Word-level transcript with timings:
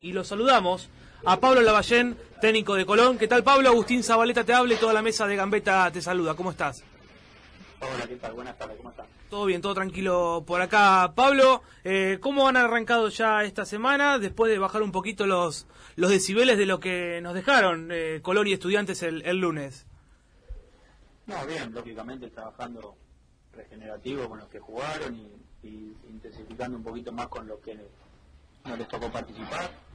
y 0.00 0.12
lo 0.12 0.22
saludamos 0.22 0.88
a 1.24 1.40
Pablo 1.40 1.60
Lavallén, 1.60 2.16
técnico 2.40 2.74
de 2.76 2.86
Colón. 2.86 3.18
¿Qué 3.18 3.26
tal, 3.26 3.42
Pablo? 3.42 3.68
Agustín 3.68 4.04
Zabaleta 4.04 4.44
te 4.44 4.52
habla 4.52 4.74
y 4.74 4.76
toda 4.76 4.92
la 4.92 5.02
mesa 5.02 5.26
de 5.26 5.34
Gambeta 5.34 5.90
te 5.90 6.00
saluda. 6.00 6.34
¿Cómo 6.34 6.52
estás? 6.52 6.84
Hola, 7.80 8.06
¿qué 8.06 8.14
tal? 8.14 8.32
Buenas 8.32 8.56
tardes, 8.56 8.76
¿cómo 8.76 8.90
estás? 8.90 9.06
Todo 9.28 9.44
bien, 9.46 9.60
todo 9.60 9.74
tranquilo 9.74 10.44
por 10.46 10.60
acá. 10.60 11.12
Pablo, 11.16 11.62
eh, 11.82 12.18
¿cómo 12.20 12.46
han 12.46 12.56
arrancado 12.56 13.08
ya 13.08 13.42
esta 13.42 13.64
semana 13.64 14.20
después 14.20 14.52
de 14.52 14.58
bajar 14.58 14.82
un 14.82 14.92
poquito 14.92 15.26
los, 15.26 15.66
los 15.96 16.10
decibeles 16.10 16.58
de 16.58 16.66
lo 16.66 16.78
que 16.78 17.20
nos 17.20 17.34
dejaron 17.34 17.88
eh, 17.90 18.20
Colón 18.22 18.46
y 18.46 18.52
estudiantes 18.52 19.02
el, 19.02 19.22
el 19.22 19.38
lunes? 19.38 19.84
No, 21.26 21.44
bien, 21.44 21.74
lógicamente 21.74 22.30
trabajando 22.30 22.94
regenerativo 23.52 24.28
con 24.28 24.38
los 24.38 24.48
que 24.48 24.60
jugaron 24.60 25.16
y, 25.16 25.28
y 25.64 25.92
intensificando 26.08 26.76
un 26.76 26.84
poquito 26.84 27.10
más 27.10 27.26
con 27.26 27.48
los 27.48 27.58
que 27.58 27.76
no 28.64 28.76
les 28.76 28.86
tocó 28.86 29.10
participar 29.10 29.87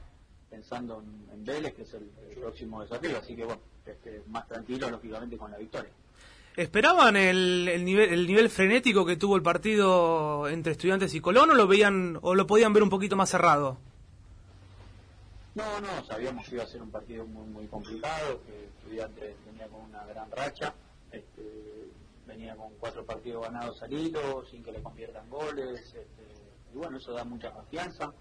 pensando 0.54 1.02
en, 1.32 1.44
Vélez, 1.44 1.74
que 1.74 1.82
es 1.82 1.94
el, 1.94 2.08
próximo 2.40 2.82
desafío, 2.82 3.18
así 3.18 3.34
que 3.34 3.44
bueno, 3.44 3.60
este, 3.86 4.22
más 4.28 4.46
tranquilo 4.46 4.90
lógicamente 4.90 5.36
con 5.36 5.50
la 5.50 5.58
victoria. 5.58 5.90
¿Esperaban 6.56 7.16
el, 7.16 7.68
el, 7.68 7.84
nivel, 7.84 8.12
el 8.12 8.26
nivel 8.26 8.48
frenético 8.50 9.04
que 9.04 9.16
tuvo 9.16 9.36
el 9.36 9.42
partido 9.42 10.48
entre 10.48 10.72
Estudiantes 10.72 11.14
y 11.14 11.20
Colón 11.20 11.50
o 11.50 11.54
lo 11.54 11.66
veían 11.66 12.18
o 12.22 12.34
lo 12.34 12.46
podían 12.46 12.72
ver 12.72 12.82
un 12.82 12.90
poquito 12.90 13.16
más 13.16 13.30
cerrado? 13.30 13.78
No, 15.54 15.80
no, 15.80 16.04
sabíamos 16.06 16.48
que 16.48 16.56
iba 16.56 16.64
a 16.64 16.66
ser 16.66 16.82
un 16.82 16.90
partido 16.90 17.26
muy 17.26 17.46
muy 17.48 17.66
complicado, 17.66 18.40
que 18.46 18.66
Estudiantes 18.66 19.34
venía 19.46 19.66
con 19.68 19.80
una 19.80 20.04
gran 20.04 20.30
racha, 20.30 20.74
este, 21.10 21.88
venía 22.26 22.54
con 22.56 22.68
cuatro 22.78 23.04
partidos 23.04 23.42
ganados 23.42 23.78
salidos, 23.78 24.48
sin 24.50 24.62
que 24.62 24.72
le 24.72 24.82
conviertan 24.82 25.28
goles, 25.30 25.80
este, 25.80 26.24
y 26.72 26.76
bueno, 26.76 26.98
eso 26.98 27.12
da 27.12 27.24
mucha 27.24 27.50
confianza 27.50 28.12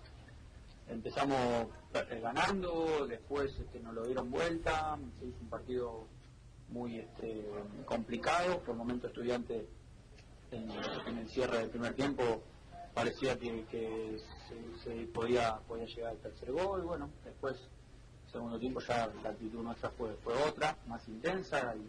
empezamos 0.88 1.68
eh, 1.94 2.20
ganando, 2.22 3.08
después 3.08 3.58
este, 3.60 3.80
nos 3.80 3.94
lo 3.94 4.06
dieron 4.06 4.30
vuelta, 4.32 4.98
se 5.20 5.26
un 5.26 5.50
partido 5.50 6.08
muy 6.70 7.00
este, 7.00 7.46
complicado, 7.86 8.60
por 8.60 8.72
el 8.72 8.78
momento 8.78 9.08
estudiante 9.08 9.68
en, 10.52 10.70
el 11.18 11.30
cierre 11.30 11.60
del 11.60 11.70
primer 11.70 11.94
tiempo 11.94 12.42
parecía 12.94 13.38
que, 13.40 14.20
se, 14.84 14.92
podía, 15.08 15.58
podía 15.68 15.86
llegar 15.86 16.12
al 16.12 16.18
tercer 16.18 16.52
gol, 16.52 16.84
bueno, 16.84 17.10
después 17.24 17.56
segundo 18.32 18.60
tiempo 18.60 18.80
ya 18.82 19.12
la 19.24 19.30
actitud 19.30 19.62
nuestra 19.64 19.90
fue, 19.92 20.16
fue 20.24 20.34
otra, 20.44 20.78
más 20.88 21.08
intensa 21.08 21.76
y 21.76 21.88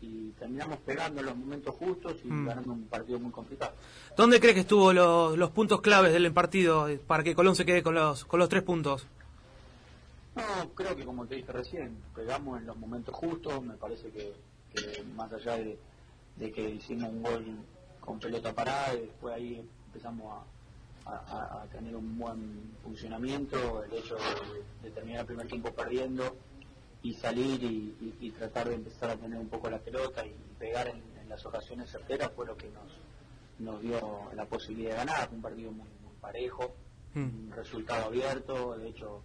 y 0.00 0.30
terminamos 0.38 0.78
pegando 0.78 1.20
en 1.20 1.26
los 1.26 1.36
momentos 1.36 1.74
justos 1.74 2.16
y 2.24 2.28
mm. 2.28 2.46
ganando 2.46 2.72
un 2.72 2.86
partido 2.86 3.18
muy 3.18 3.32
complicado. 3.32 3.72
¿Dónde 4.16 4.40
crees 4.40 4.54
que 4.54 4.60
estuvo 4.60 4.92
los, 4.92 5.36
los 5.36 5.50
puntos 5.50 5.80
claves 5.80 6.12
del 6.12 6.32
partido 6.32 6.88
para 7.06 7.22
que 7.22 7.34
Colón 7.34 7.56
se 7.56 7.64
quede 7.64 7.82
con 7.82 7.94
los, 7.94 8.24
con 8.24 8.38
los 8.38 8.48
tres 8.48 8.62
puntos? 8.62 9.06
No, 10.38 10.70
creo 10.74 10.94
que 10.94 11.04
como 11.04 11.26
te 11.26 11.34
dije 11.34 11.50
recién, 11.50 11.96
pegamos 12.14 12.60
en 12.60 12.66
los 12.66 12.76
momentos 12.76 13.12
justos, 13.12 13.60
me 13.60 13.74
parece 13.74 14.08
que, 14.12 14.34
más 15.16 15.32
allá 15.32 15.56
de, 15.56 15.78
que 16.52 16.70
hicimos 16.70 17.10
un 17.10 17.22
gol 17.24 17.44
con 18.00 18.20
pelota 18.20 18.54
parada, 18.54 18.94
y 18.94 19.00
después 19.00 19.34
ahí 19.34 19.68
empezamos 19.86 20.32
a, 21.06 21.64
tener 21.72 21.96
un 21.96 22.18
buen 22.18 22.70
funcionamiento, 22.84 23.82
el 23.82 23.94
hecho 23.94 24.16
de 24.82 24.90
terminar 24.90 25.22
el 25.22 25.26
primer 25.26 25.46
tiempo 25.48 25.72
perdiendo 25.72 26.36
y 27.02 27.14
salir 27.14 27.62
y, 27.62 28.30
tratar 28.38 28.68
de 28.68 28.74
empezar 28.76 29.10
a 29.10 29.16
tener 29.16 29.38
un 29.38 29.48
poco 29.48 29.70
la 29.70 29.78
pelota 29.78 30.24
y 30.24 30.34
pegar 30.58 30.88
en, 30.88 31.02
las 31.28 31.44
ocasiones 31.44 31.90
certeras 31.90 32.30
fue 32.34 32.46
lo 32.46 32.56
que 32.56 32.70
nos, 32.70 32.90
nos 33.58 33.82
dio 33.82 34.30
la 34.34 34.46
posibilidad 34.46 34.92
de 34.92 34.96
ganar. 34.96 35.28
Un 35.30 35.42
partido 35.42 35.70
muy, 35.70 35.86
parejo, 36.22 36.74
hmm. 37.14 37.20
un 37.20 37.52
resultado 37.54 38.06
abierto. 38.06 38.78
De 38.78 38.88
hecho, 38.88 39.22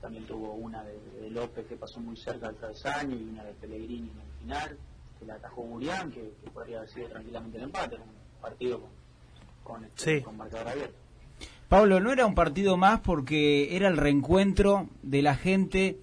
también 0.00 0.26
tuvo 0.26 0.52
una 0.52 0.84
de, 0.84 1.30
López 1.30 1.66
que 1.66 1.76
pasó 1.76 1.98
muy 1.98 2.16
cerca 2.16 2.48
del 2.48 2.56
travesaño 2.56 3.16
y 3.16 3.22
una 3.22 3.42
de 3.42 3.52
Pellegrini 3.54 4.10
en 4.10 4.20
el 4.20 4.38
final, 4.40 4.78
que 5.18 5.24
la 5.24 5.34
atajó 5.34 5.64
Murián, 5.64 6.12
que, 6.12 6.30
podría 6.52 6.78
haber 6.78 6.90
sido 6.90 7.08
tranquilamente 7.08 7.56
el 7.56 7.64
empate. 7.64 7.96
un 7.96 8.40
partido 8.40 8.80
con, 8.80 9.76
con, 9.76 9.84
este, 9.84 10.22
con 10.22 10.36
marcador 10.36 10.68
abierto. 10.68 10.98
Pablo, 11.68 11.98
no 12.00 12.12
era 12.12 12.26
un 12.26 12.34
partido 12.34 12.76
más 12.76 13.00
porque 13.00 13.74
era 13.74 13.88
el 13.88 13.96
reencuentro 13.96 14.88
de 15.02 15.22
la 15.22 15.34
gente 15.34 15.98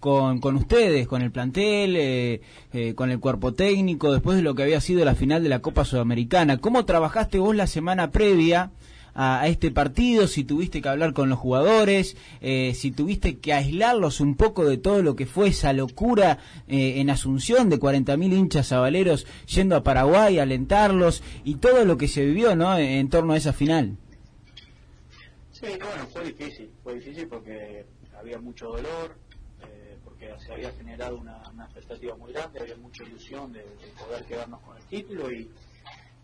con, 0.00 0.40
con 0.40 0.56
ustedes, 0.56 1.06
con 1.08 1.22
el 1.22 1.30
plantel, 1.30 1.96
eh, 1.96 2.40
eh, 2.72 2.94
con 2.94 3.10
el 3.10 3.20
cuerpo 3.20 3.54
técnico, 3.54 4.12
después 4.12 4.36
de 4.36 4.42
lo 4.42 4.54
que 4.54 4.62
había 4.62 4.80
sido 4.80 5.04
la 5.04 5.14
final 5.14 5.42
de 5.42 5.48
la 5.48 5.60
Copa 5.60 5.84
Sudamericana. 5.84 6.58
¿Cómo 6.58 6.84
trabajaste 6.84 7.38
vos 7.38 7.56
la 7.56 7.66
semana 7.66 8.10
previa 8.10 8.70
a, 9.14 9.48
este 9.48 9.70
partido? 9.70 10.26
Si 10.26 10.44
tuviste 10.44 10.82
que 10.82 10.88
hablar 10.88 11.14
con 11.14 11.30
los 11.30 11.38
jugadores, 11.38 12.16
eh, 12.42 12.72
si 12.74 12.90
tuviste 12.90 13.38
que 13.38 13.54
aislarlos 13.54 14.20
un 14.20 14.34
poco 14.34 14.64
de 14.66 14.76
todo 14.76 15.02
lo 15.02 15.16
que 15.16 15.24
fue 15.24 15.48
esa 15.48 15.72
locura 15.72 16.38
en 16.68 17.08
Asunción 17.08 17.70
de 17.70 17.80
40.000 17.80 18.32
hinchas 18.36 18.72
avaleros 18.72 19.26
yendo 19.46 19.76
a 19.76 19.82
Paraguay 19.82 20.38
a 20.38 20.42
alentarlos 20.42 21.22
y 21.44 21.54
todo 21.54 21.84
lo 21.84 21.96
que 21.96 22.08
se 22.08 22.24
vivió 22.26 22.54
¿no? 22.56 22.76
en 22.76 23.08
torno 23.08 23.32
a 23.32 23.36
esa 23.36 23.52
final. 23.52 23.96
Sí, 25.64 25.66
bueno, 25.80 26.06
fue 26.12 26.24
difícil, 26.24 26.68
fue 26.82 26.96
difícil 26.96 27.26
porque 27.26 27.86
había 28.18 28.38
mucho 28.38 28.66
dolor, 28.66 29.16
se 30.44 30.52
había 30.52 30.72
generado 30.72 31.18
una, 31.18 31.42
expectativa 31.64 32.16
muy 32.16 32.32
grande, 32.32 32.60
había 32.60 32.76
mucha 32.76 33.02
ilusión 33.04 33.52
de, 33.52 33.62
poder 33.98 34.24
quedarnos 34.24 34.60
con 34.60 34.76
el 34.76 34.82
título 34.84 35.30
y, 35.30 35.50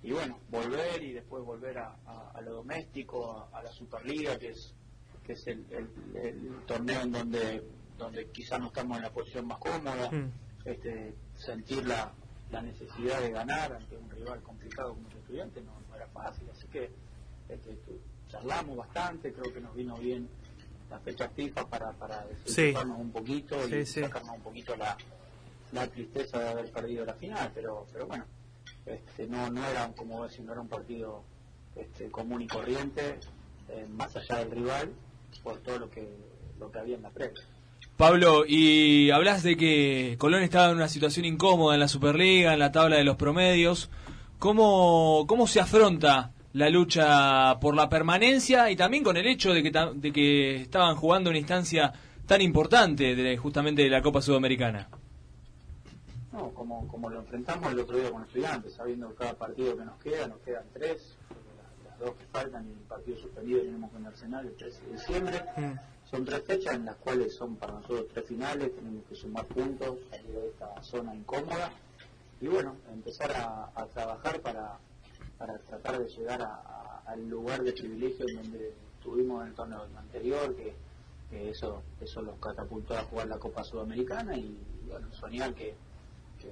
y, 0.03 0.13
bueno, 0.13 0.39
volver 0.51 1.03
y 1.03 1.13
después 1.13 1.45
volver 1.45 1.79
a, 1.79 2.41
lo 2.43 2.55
doméstico, 2.55 3.49
a, 3.53 3.63
la 3.63 3.71
Superliga, 3.71 4.39
que 4.39 4.49
es 4.49 4.75
que 5.25 5.35
es 5.35 5.47
el, 5.47 5.65
torneo 6.67 7.03
en 7.03 7.13
donde 7.13 7.63
donde 8.01 8.27
quizás 8.31 8.59
no 8.59 8.69
estamos 8.69 8.97
en 8.97 9.03
la 9.05 9.11
posición 9.11 9.47
más 9.47 9.59
cómoda, 9.59 10.11
mm. 10.11 10.33
este, 10.65 11.15
sentir 11.37 11.87
la, 11.87 12.13
necesidad 12.63 13.21
de 13.21 13.31
ganar 13.31 13.73
ante 13.73 13.97
un 13.97 14.11
rival 14.11 14.43
complicado 14.43 14.95
como 14.95 15.09
el 15.09 15.19
estudiante 15.19 15.61
no, 15.61 15.73
era 15.95 16.09
fácil, 16.09 16.49
así 16.51 16.67
que 16.67 16.91
este, 17.49 17.79
charlamos 18.29 18.77
bastante, 18.77 19.33
creo 19.33 19.53
que 19.55 19.61
nos 19.61 19.73
vino 19.75 19.97
bien 19.99 20.29
la 20.91 20.99
fecha 20.99 21.29
FIFA 21.29 21.67
para, 21.67 21.93
para 21.93 22.27
un 22.99 23.11
poquito 23.13 23.57
y 23.69 23.87
sacarnos 23.87 24.37
un 24.37 24.43
poquito 24.43 24.77
la, 24.77 24.97
la 25.73 25.87
tristeza 25.87 26.39
de 26.39 26.49
haber 26.49 26.71
perdido 26.71 27.05
la 27.05 27.15
final, 27.15 27.51
pero 27.55 27.87
pero 27.93 28.07
bueno, 28.07 28.25
este, 28.87 29.27
no, 29.27 29.51
no 29.51 29.65
era, 29.67 29.89
como 29.97 30.25
decir, 30.25 30.45
no 30.45 30.53
era 30.53 30.61
un 30.61 30.69
partido 30.69 31.23
este, 31.77 32.11
común 32.11 32.43
y 32.43 32.47
corriente, 32.47 33.21
eh, 33.69 33.87
más 33.91 34.15
allá 34.17 34.37
del 34.41 34.51
rival, 34.51 34.91
por 35.43 35.59
todo 35.59 35.79
lo 35.79 35.91
que, 35.91 36.09
lo 36.59 36.71
que 36.71 36.79
había 36.79 36.97
en 36.97 37.03
la 37.03 37.11
previa. 37.11 37.43
Pablo, 37.97 38.45
y 38.47 39.11
hablas 39.11 39.43
de 39.43 39.57
que 39.57 40.17
Colón 40.19 40.43
estaba 40.43 40.71
en 40.71 40.77
una 40.77 40.89
situación 40.89 41.27
incómoda 41.27 41.75
en 41.75 41.81
la 41.81 41.89
Superliga, 41.89 42.55
en 42.55 42.59
la 42.59 42.73
tabla 42.73 42.97
de 42.97 43.05
los 43.05 43.17
promedios. 43.17 43.91
¿Cómo, 44.39 45.27
cómo 45.29 45.47
se 45.47 45.61
afronta 45.61 46.33
la 46.53 46.69
lucha 46.69 47.59
por 47.61 47.75
la 47.75 47.89
permanencia 47.89 48.71
y 48.71 48.77
también 48.77 49.05
con 49.05 49.17
el 49.17 49.27
hecho 49.27 49.55
de 49.55 49.63
que, 49.63 49.71
de 49.71 50.13
que 50.13 50.57
estaban 50.63 50.97
jugando 50.97 51.31
una 51.31 51.39
instancia 51.39 51.93
tan 52.27 52.41
importante 52.41 53.15
de, 53.15 53.37
justamente 53.37 53.83
de 53.83 53.91
la 53.91 54.03
Copa 54.03 54.21
Sudamericana. 54.21 54.89
No, 56.33 56.51
como, 56.51 56.87
como 56.89 57.11
lo 57.11 57.21
enfrentamos 57.21 57.73
el 57.73 57.81
otro 57.81 57.99
día 57.99 58.11
con 58.11 58.23
estudiantes, 58.23 58.75
sabiendo 58.75 59.15
cada 59.15 59.35
partido 59.35 59.77
que 59.77 59.85
nos 59.85 59.99
queda, 59.99 60.27
nos 60.29 60.39
quedan 60.39 60.65
tres, 60.73 61.17
las, 61.85 61.99
dos 61.99 62.15
que 62.15 62.25
faltan 62.27 62.69
y 62.69 62.73
el 62.73 62.87
partido 62.87 63.19
suspendido 63.19 63.61
tenemos 63.63 63.91
con 63.91 64.07
Arsenal 64.07 64.47
el 64.47 64.57
13 64.57 64.87
de 64.87 64.93
diciembre. 64.93 65.45
Mm. 65.57 65.73
Son 66.09 66.25
tres 66.25 66.43
fechas 66.45 66.75
en 66.75 66.85
las 66.85 66.97
cuales 66.97 67.35
son 67.37 67.57
para 67.57 67.75
nosotros 67.75 68.07
tres 68.13 68.27
finales, 68.27 68.75
tenemos 68.75 69.05
que 69.09 69.15
sumar 69.15 69.45
puntos, 69.47 69.99
salir 70.11 70.27
de 70.27 70.49
esta 70.49 70.83
zona 70.83 71.15
incómoda 71.15 71.71
y 72.41 72.49
bueno, 72.49 72.75
empezar 72.93 73.31
a 73.33 73.87
trabajar 73.87 74.41
para, 74.41 74.79
para 75.41 75.59
tratar 75.61 75.99
de 75.99 76.07
llegar 76.07 76.47
al 77.07 77.29
lugar 77.31 77.65
de 77.65 77.73
privilegio 77.73 78.27
en 78.29 78.43
donde 78.43 78.75
estuvimos 78.99 79.43
en 79.43 79.49
el 79.49 79.55
torneo 79.55 79.87
anterior, 79.97 80.55
que, 80.55 80.75
eso 81.31 81.83
eso 82.01 82.21
los 82.23 82.39
catapultó 82.41 82.95
a 82.95 83.05
jugar 83.05 83.29
la 83.29 83.39
Copa 83.39 83.65
Sudamericana 83.65 84.37
y 84.37 84.59
bueno, 84.87 85.11
soñar 85.13 85.55
que, 85.55 85.75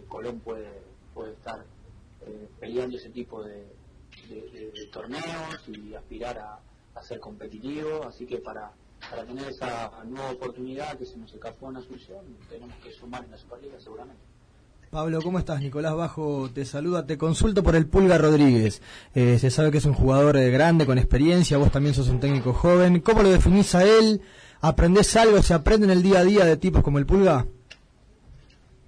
Colón 0.09 0.41
puede, 0.41 0.81
puede 1.13 1.33
estar 1.33 1.65
eh, 2.23 2.49
peleando 2.59 2.97
ese 2.97 3.11
tipo 3.11 3.43
de, 3.43 3.77
torneos 4.91 5.69
y 5.69 5.95
aspirar 5.95 6.39
a, 6.39 7.03
ser 7.03 7.21
competitivo, 7.21 8.05
así 8.05 8.27
que 8.27 8.39
para, 8.39 8.73
para 9.09 9.25
tener 9.25 9.49
esa 9.49 10.03
nueva 10.05 10.33
oportunidad 10.33 10.99
que 10.99 11.07
se 11.07 11.17
nos 11.17 11.33
escapó 11.33 11.71
en 11.71 11.77
Asunción, 11.77 12.25
tenemos 12.49 12.77
que 12.79 12.91
sumar 12.91 13.23
en 13.25 13.31
la 13.31 13.39
Superliga 13.39 13.79
seguramente. 13.79 14.38
Pablo, 14.91 15.21
¿cómo 15.21 15.39
estás? 15.39 15.61
Nicolás 15.61 15.95
Bajo 15.95 16.49
te 16.53 16.65
saluda. 16.65 17.05
Te 17.05 17.19
consulto 17.19 17.63
por 17.63 17.77
el 17.77 17.87
Pulga 17.87 18.17
Rodríguez. 18.17 18.81
Eh, 19.15 19.39
se 19.39 19.51
sabe 19.51 19.71
que 19.71 19.79
es 19.79 19.85
un 19.85 19.93
jugador 19.93 20.39
eh, 20.39 20.51
grande, 20.51 20.87
con 20.87 20.97
experiencia. 20.97 21.59
Vos 21.59 21.71
también 21.71 21.95
sos 21.95 22.09
un 22.09 22.21
técnico 22.21 22.55
joven. 22.55 23.01
¿Cómo 23.01 23.23
lo 23.23 23.29
definís 23.29 23.75
a 23.75 23.85
él? 23.85 24.23
¿Aprendés 24.63 25.15
algo? 25.17 25.43
¿Se 25.43 25.53
aprende 25.53 25.85
en 25.85 25.91
el 25.91 26.03
día 26.03 26.21
a 26.21 26.25
día 26.25 26.45
de 26.47 26.57
tipos 26.57 26.83
como 26.83 26.99
el 26.99 27.05
Pulga? 27.05 27.47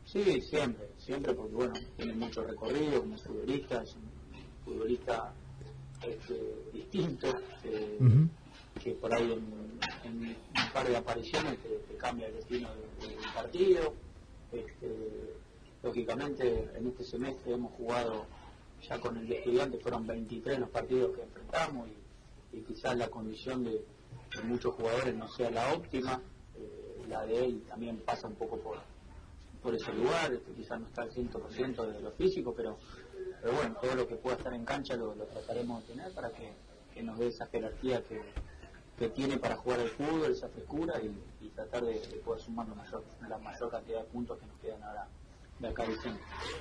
Sí, 0.06 0.41
siempre. 0.41 0.88
Siempre 0.97 1.35
porque, 1.35 1.55
bueno, 1.55 1.75
tiene 1.99 2.14
mucho 2.14 2.44
recorrido 2.44 3.00
como 3.00 3.19
futbolista. 3.19 3.82
Es 3.82 3.94
un 3.94 4.02
futbolista 4.64 5.35
este, 6.02 6.35
distinto. 6.73 7.29
Eh, 7.64 7.99
que 8.82 8.93
por 8.93 9.12
ahí 9.12 9.32
en, 10.05 10.19
un 10.19 10.37
par 10.73 10.88
de 10.88 10.97
apariciones 10.97 11.58
te, 11.58 11.97
cambia 11.99 12.26
el 12.26 12.37
destino 12.37 12.70
del, 13.00 13.17
partido. 13.35 13.93
Este, 14.50 15.41
lógicamente 15.82 16.71
en 16.75 16.87
este 16.87 17.05
semestre 17.05 17.55
hemos 17.55 17.73
jugado 17.73 18.27
ya 18.88 18.99
con 18.99 19.17
el 19.17 19.31
estudiante, 19.31 19.79
fueron 19.79 20.06
23 20.06 20.59
los 20.59 20.71
partidos 20.71 21.17
que 21.17 21.23
enfrentamos 21.23 21.88
y, 22.53 22.61
quizás 22.62 22.97
la 22.97 23.09
condición 23.09 23.65
de, 23.65 23.85
muchos 24.44 24.75
jugadores 24.75 25.15
no 25.15 25.29
sea 25.29 25.50
la 25.50 25.73
óptima, 25.75 26.21
eh, 26.56 27.05
la 27.09 27.25
de 27.27 27.44
él 27.44 27.62
también 27.69 27.99
pasa 27.99 28.27
un 28.27 28.35
poco 28.35 28.59
por, 28.59 28.79
por 29.62 29.75
ese 29.75 29.93
lugar, 29.93 30.32
este, 30.32 30.53
quizás 30.53 30.81
no 30.81 30.87
está 30.87 31.03
al 31.03 31.11
100% 31.11 31.93
de 31.93 32.00
lo 32.00 32.11
físico, 32.12 32.55
pero, 32.56 32.76
pero 33.41 33.55
bueno, 33.55 33.76
todo 33.81 33.94
lo 33.94 34.06
que 34.06 34.17
pueda 34.17 34.37
estar 34.37 34.53
en 34.55 34.65
cancha 34.65 34.97
lo, 34.97 35.12
trataremos 35.12 35.87
de 35.87 35.94
tener 35.94 36.12
para 36.12 36.31
que, 36.31 36.53
nos 37.03 37.19
dé 37.19 37.29
esa 37.29 37.47
jerarquía 37.47 38.03
que, 38.05 38.21
tiene 39.15 39.38
para 39.38 39.56
jugar 39.56 39.81
el 39.81 39.88
fútbol, 39.88 40.31
esa 40.31 40.49
frescura 40.50 41.00
y, 41.00 41.49
tratar 41.49 41.85
de, 41.85 41.94
poder 42.23 42.43
sumar 42.43 42.69
la 42.69 42.75
mayor, 42.75 43.03
la 43.26 43.38
mayor 43.38 43.71
cantidad 43.71 44.00
de 44.00 44.05
puntos 44.05 44.38
que 44.38 44.47
nos 44.47 44.59
quedan 44.59 44.83
ahora 44.83 45.09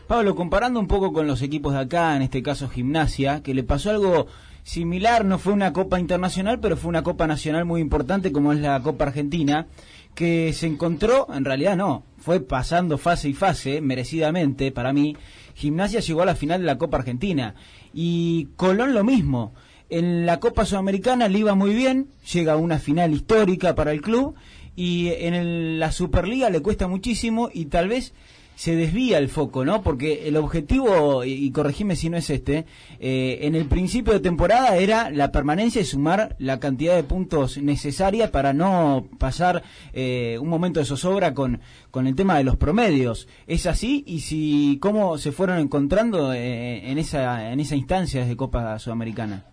Pablo, 0.08 0.36
comparando 0.36 0.80
un 0.80 0.88
poco 0.88 1.14
con 1.14 1.28
los 1.28 1.42
equipos 1.42 1.74
de 1.74 1.80
acá, 1.80 2.16
en 2.16 2.22
este 2.22 2.44
caso 2.44 2.68
Gimnasia, 2.68 3.42
que 3.42 3.54
le 3.54 3.64
pasó 3.64 3.92
algo 3.92 4.28
similar, 4.64 5.26
no 5.26 5.40
fue 5.40 5.54
una 5.54 5.72
Copa 5.74 6.00
Internacional, 6.00 6.60
pero 6.60 6.76
fue 6.76 6.90
una 6.90 7.04
Copa 7.04 7.26
Nacional 7.28 7.66
muy 7.66 7.82
importante 7.82 8.32
como 8.32 8.52
es 8.52 8.60
la 8.60 8.82
Copa 8.82 9.06
Argentina, 9.06 9.68
que 10.16 10.52
se 10.54 10.68
encontró, 10.68 11.28
en 11.34 11.46
realidad 11.46 11.78
no, 11.78 12.04
fue 12.18 12.42
pasando 12.42 12.98
fase 12.98 13.30
y 13.30 13.34
fase, 13.34 13.82
merecidamente 13.82 14.72
para 14.72 14.92
mí, 14.92 15.16
Gimnasia 15.56 16.02
llegó 16.02 16.22
a 16.22 16.26
la 16.26 16.36
final 16.36 16.62
de 16.62 16.68
la 16.68 16.78
Copa 16.78 16.98
Argentina 16.98 17.56
y 17.94 18.50
Colón 18.56 18.94
lo 18.94 19.04
mismo. 19.04 19.54
En 19.90 20.26
la 20.26 20.40
Copa 20.40 20.66
Sudamericana 20.66 21.28
le 21.28 21.40
iba 21.40 21.56
muy 21.56 21.74
bien, 21.74 22.10
llega 22.32 22.54
a 22.54 22.58
una 22.58 22.80
final 22.80 23.14
histórica 23.14 23.76
para 23.76 23.92
el 23.92 24.02
club 24.02 24.36
y 24.76 25.10
en 25.10 25.80
la 25.80 25.92
Superliga 25.92 26.50
le 26.50 26.62
cuesta 26.62 26.88
muchísimo 26.88 27.50
y 27.52 27.66
tal 27.66 27.90
vez 27.90 28.14
se 28.60 28.76
desvía 28.76 29.20
el 29.20 29.30
foco, 29.30 29.64
¿no? 29.64 29.82
Porque 29.82 30.28
el 30.28 30.36
objetivo, 30.36 31.24
y, 31.24 31.50
corregime 31.52 31.96
si 31.96 32.10
no 32.10 32.18
es 32.18 32.30
este, 32.30 32.66
eh, 33.00 33.40
en 33.44 33.56
el 33.56 33.68
principio 33.68 34.12
de 34.12 34.20
temporada 34.20 34.76
era 34.76 35.10
la 35.12 35.32
permanencia 35.32 35.80
y 35.82 35.86
sumar 35.86 36.36
la 36.40 36.60
cantidad 36.60 36.94
de 36.94 37.06
puntos 37.06 37.58
necesaria 37.58 38.34
para 38.34 38.52
no 38.52 39.08
pasar 39.18 39.64
eh, 39.94 40.38
un 40.42 40.50
momento 40.50 40.82
de 40.82 40.86
zozobra 40.86 41.34
con, 41.34 41.62
con 41.90 42.06
el 42.06 42.16
tema 42.16 42.38
de 42.38 42.44
los 42.44 42.58
promedios. 42.58 43.30
¿Es 43.48 43.66
así? 43.66 44.04
¿Y 44.06 44.20
si 44.20 44.78
cómo 44.82 45.18
se 45.18 45.32
fueron 45.32 45.60
encontrando 45.60 46.34
eh, 46.34 46.92
en, 46.92 46.98
esa, 46.98 47.54
en 47.54 47.62
esa 47.62 47.78
instancia 47.78 48.26
de 48.26 48.36
Copa 48.36 48.78
Sudamericana? 48.78 49.46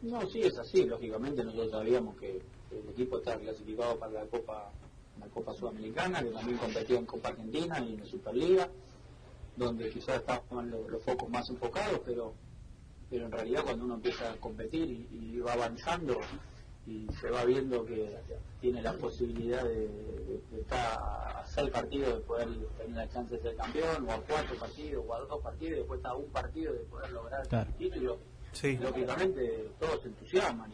No, 0.00 0.26
sí, 0.26 0.40
es 0.40 0.56
así. 0.56 0.86
Lógicamente 0.86 1.44
nosotros 1.44 1.70
sabíamos 1.70 2.16
que 2.16 2.40
el 2.70 2.88
equipo 2.94 3.18
está 3.18 3.36
clasificado 3.36 3.98
para 3.98 4.12
la 4.12 4.22
Copa 4.22 4.72
Copa 5.30 5.54
Sudamericana, 5.54 6.22
que 6.22 6.30
también 6.30 6.58
competía 6.58 6.98
en 6.98 7.06
Copa 7.06 7.28
Argentina 7.28 7.80
y 7.80 7.94
en 7.94 8.00
la 8.00 8.06
Superliga, 8.06 8.68
donde 9.56 9.90
quizás 9.90 10.16
estaban 10.16 10.70
los, 10.70 11.02
focos 11.02 11.28
más 11.28 11.48
enfocados, 11.50 12.00
pero, 12.04 12.34
pero 13.08 13.26
en 13.26 13.32
realidad 13.32 13.62
cuando 13.64 13.84
uno 13.84 13.94
empieza 13.94 14.30
a 14.30 14.36
competir 14.36 15.06
y, 15.10 15.38
va 15.40 15.54
avanzando 15.54 16.20
y 16.86 17.06
se 17.18 17.30
va 17.30 17.44
viendo 17.44 17.84
que 17.86 18.14
tiene 18.60 18.82
la 18.82 18.92
posibilidad 18.92 19.64
de, 19.64 20.40
estar 20.58 20.78
a 20.78 21.44
seis 21.46 21.70
partidos 21.70 22.14
de 22.14 22.20
poder 22.20 22.48
tener 22.76 22.96
la 22.96 23.08
chance 23.08 23.36
de 23.36 23.42
ser 23.42 23.56
campeón, 23.56 24.08
o 24.08 24.12
a 24.12 24.20
cuatro 24.22 24.56
partidos, 24.58 25.04
o 25.06 25.14
a 25.14 25.20
dos 25.20 25.42
partidos, 25.42 25.74
y 25.74 25.78
después 25.78 26.04
a 26.04 26.14
un 26.14 26.28
partido 26.30 26.72
de 26.72 26.80
poder 26.80 27.10
lograr 27.12 27.46
el 27.50 27.74
título, 27.74 28.18
lógicamente 28.80 29.70
todos 29.78 30.02
se 30.02 30.08
entusiasman 30.08 30.72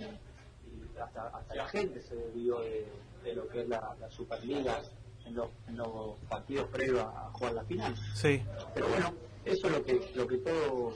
hasta, 1.01 1.29
hasta 1.29 1.55
la 1.55 1.69
gente 1.69 2.03
se 2.03 2.15
debió 2.15 2.61
de 2.61 2.87
de 3.27 3.35
lo 3.35 3.49
que 3.49 3.63
es 3.63 3.69
la, 3.69 3.97
Superliga 4.09 4.83
en 5.25 5.35
los, 5.35 5.49
en 5.67 5.77
los, 5.77 6.17
partidos 6.29 6.69
previos 6.69 7.01
a, 7.01 7.31
jugar 7.33 7.55
la 7.55 7.65
final. 7.65 7.95
Sí. 8.15 8.41
Pero 8.73 8.89
bueno, 8.89 9.13
eso 9.45 9.67
es 9.67 9.73
lo 9.73 9.85
que, 9.85 10.13
lo 10.15 10.27
que 10.27 10.39
todo 10.39 10.95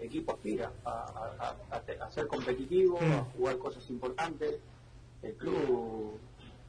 equipo 0.00 0.32
aspira, 0.32 0.72
a, 0.84 1.54
a, 1.70 2.10
ser 2.10 2.26
competitivo, 2.26 2.98
a 2.98 3.04
mm. 3.04 3.24
jugar 3.36 3.58
cosas 3.58 3.88
importantes. 3.90 4.58
El 5.22 5.34
club 5.34 6.18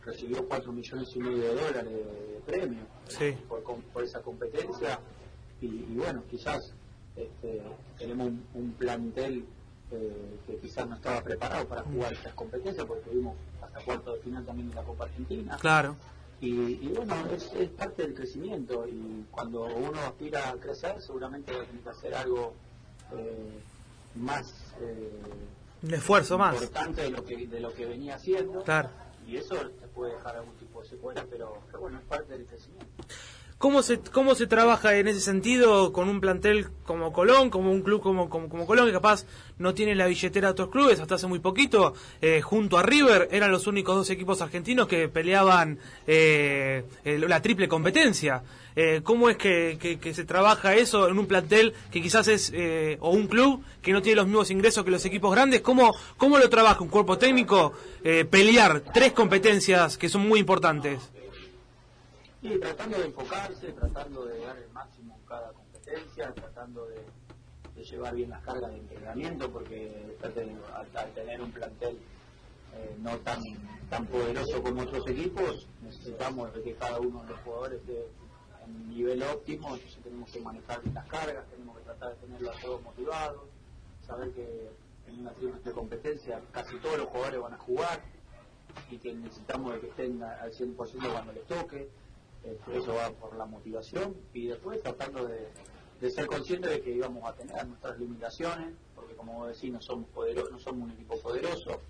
recibió 0.04 0.48
4 0.48 0.72
millones 0.72 1.16
y 1.16 1.20
medio 1.20 1.38
de 1.38 1.54
dólares 1.56 1.94
de 1.94 2.42
premio 2.46 2.84
por, 3.48 3.62
por, 3.64 4.04
esa 4.04 4.22
competencia 4.22 5.00
y, 5.62 5.96
bueno, 5.96 6.24
quizás 6.30 6.74
este, 7.16 7.62
tenemos 7.98 8.32
un, 8.54 8.72
plantel 8.78 9.46
eh, 9.92 10.40
que 10.46 10.58
quizás 10.58 10.88
no 10.88 10.96
estaba 10.96 11.22
preparado 11.22 11.68
para 11.68 11.82
jugar 11.84 12.14
estas 12.14 12.34
competencias 12.34 12.86
porque 12.86 13.10
tuvimos 13.10 13.36
cuarto 13.86 14.14
de 14.14 14.22
final 14.22 14.46
también 14.46 14.70
de 14.70 14.76
la 14.76 14.84
Copa 14.84 15.06
Argentina. 15.06 15.58
Claro. 15.60 15.96
Y, 16.40 16.90
bueno, 16.90 17.16
es, 17.32 17.70
parte 17.70 18.04
del 18.04 18.14
crecimiento 18.14 18.88
y 18.88 19.26
cuando 19.32 19.64
uno 19.64 20.00
aspira 20.02 20.50
a 20.50 20.54
crecer 20.54 21.02
seguramente 21.02 21.52
va 21.52 21.64
a 21.64 21.66
tener 21.66 21.82
que 21.82 21.90
hacer 21.90 22.14
algo 22.14 22.54
eh, 23.16 23.60
más... 24.16 24.54
Eh, 24.80 25.10
Un 25.82 25.94
esfuerzo 25.96 26.38
más. 26.38 26.54
Importante 26.54 27.02
de 27.02 27.10
lo, 27.10 27.26
que, 27.26 27.48
de 27.48 27.60
lo 27.60 27.74
que 27.74 27.86
venía 27.88 28.16
haciendo. 28.16 28.64
Claro. 28.64 28.90
Y 29.28 29.38
eso 29.38 29.56
te 29.56 29.88
puede 29.88 30.14
dejar 30.14 30.36
algún 30.36 30.56
tipo 30.58 30.82
de 30.82 30.90
secuela, 30.90 31.26
pero, 31.30 31.58
pero 31.68 31.80
bueno, 31.80 31.98
es 31.98 32.06
parte 32.06 32.34
del 32.34 32.46
crecimiento. 32.46 33.04
¿Cómo 33.58 33.82
se, 33.82 34.00
¿Cómo 34.00 34.36
se 34.36 34.46
trabaja 34.46 34.98
en 34.98 35.08
ese 35.08 35.20
sentido 35.20 35.92
con 35.92 36.10
un 36.10 36.22
plantel 36.22 36.68
como 36.84 37.12
Colón, 37.12 37.50
como 37.50 37.72
un 37.72 37.82
club 37.82 38.04
como, 38.04 38.30
como, 38.30 38.68
Colón, 38.68 38.86
que 38.86 38.92
capaz 38.92 39.26
no 39.58 39.74
tiene 39.74 39.96
la 39.96 40.06
billetera 40.06 40.50
de 40.50 40.52
otros 40.52 40.70
clubes? 40.70 41.00
Hasta 41.00 41.16
hace 41.16 41.26
muy 41.26 41.40
poquito, 41.40 41.96
eh, 42.22 42.42
junto 42.42 42.78
a 42.78 42.84
River, 42.84 43.30
eran 43.32 43.52
los 43.52 43.66
únicos 43.66 43.96
dos 43.96 44.12
equipos 44.12 44.44
argentinos 44.44 44.88
que 44.88 45.10
peleaban 45.10 45.80
eh, 46.06 46.84
la 47.04 47.42
triple 47.42 47.68
competencia. 47.68 48.44
Eh, 48.76 49.02
¿Cómo 49.04 49.28
es 49.28 49.38
que, 49.38 49.98
se 50.14 50.24
trabaja 50.24 50.76
eso 50.76 51.10
en 51.10 51.18
un 51.18 51.26
plantel 51.26 51.74
que 51.90 52.00
quizás 52.00 52.28
es, 52.28 52.54
o 53.00 53.10
un 53.10 53.26
club 53.26 53.64
que 53.82 53.92
no 53.92 54.04
tiene 54.04 54.18
los 54.18 54.28
mismos 54.28 54.52
ingresos 54.52 54.86
que 54.86 54.92
los 54.92 55.04
equipos 55.06 55.32
grandes? 55.32 55.62
¿Cómo, 55.62 55.96
cómo 56.18 56.38
lo 56.38 56.48
trabaja 56.48 56.84
un 56.84 56.90
cuerpo 56.90 57.18
técnico 57.18 57.74
pelear 58.30 58.84
tres 58.94 59.14
competencias 59.14 59.98
que 59.98 60.10
son 60.10 60.28
muy 60.28 60.40
importantes? 60.40 61.00
Sí, 62.42 62.60
tratando 62.60 63.00
de 63.00 63.06
enfocarse, 63.06 63.72
tratando 63.74 64.26
de 64.26 64.40
dar 64.40 64.58
el 64.58 64.70
máximo 64.70 65.18
en 65.20 65.26
cada 65.26 65.52
competencia, 65.54 66.32
tratando 66.34 66.86
de, 66.86 67.04
llevar 67.84 68.16
bien 68.16 68.30
las 68.30 68.44
cargas 68.44 68.72
de 68.72 68.78
entrenamiento, 68.78 69.52
porque 69.52 70.18
al, 70.24 70.34
tener 71.14 71.42
un 71.42 71.52
plantel 71.52 71.98
eh, 72.76 72.96
no 73.00 73.18
tan, 73.20 73.42
tan 73.90 74.06
poderoso 74.08 74.62
como 74.62 74.82
otros 74.82 75.08
equipos, 75.08 75.68
necesitamos 75.82 76.52
que 76.52 76.74
cada 76.76 77.00
uno 77.00 77.24
de 77.24 77.30
los 77.30 77.40
jugadores 77.42 77.82
esté 77.82 78.08
en 78.66 78.90
nivel 78.90 79.24
óptimo, 79.24 79.76
entonces 79.76 80.04
tenemos 80.04 80.32
que 80.32 80.40
manejar 80.40 80.82
bien 80.82 80.94
las 80.94 81.08
cargas, 81.08 81.46
tenemos 81.50 81.78
que 81.78 81.84
tratar 81.86 82.10
de 82.10 82.16
tenerlos 82.16 82.56
a 82.56 82.62
todos 82.62 82.82
motivados, 82.84 83.44
saber 84.06 84.32
que 84.32 84.70
en 85.08 85.20
una 85.22 85.32
triple 85.32 85.72
competencia 85.72 86.42
casi 86.52 86.78
todos 86.78 86.98
los 86.98 87.08
jugadores 87.08 87.42
van 87.42 87.54
a 87.54 87.58
jugar 87.58 88.02
y 88.92 88.98
que 88.98 89.14
necesitamos 89.14 89.74
de 89.74 89.80
que 89.80 89.88
estén 89.88 90.22
al 90.22 90.52
100% 90.52 91.12
cuando 91.12 91.34
les 91.34 91.46
toque 91.46 91.90
este, 92.52 92.78
eso 92.78 92.94
va 92.94 93.12
por 93.12 93.36
la 93.36 93.46
motivación 93.46 94.16
y 94.34 94.48
después 94.48 94.82
tratando 94.82 95.28
de, 95.28 96.10
ser 96.10 96.28
consciente 96.28 96.70
de 96.70 96.82
que 96.82 96.92
íbamos 96.92 97.28
a 97.28 97.34
tener 97.34 97.68
nuestras 97.68 98.00
limitaciones, 98.00 98.74
porque 98.96 99.16
como 99.16 99.34
vos 99.34 99.48
decís, 99.50 99.72
no 99.72 99.82
somos, 99.82 100.08
poderosos, 100.10 100.52
no 100.52 100.60
somos 100.60 100.84
un 100.86 100.92
equipo 100.92 101.20
poderoso, 101.20 101.82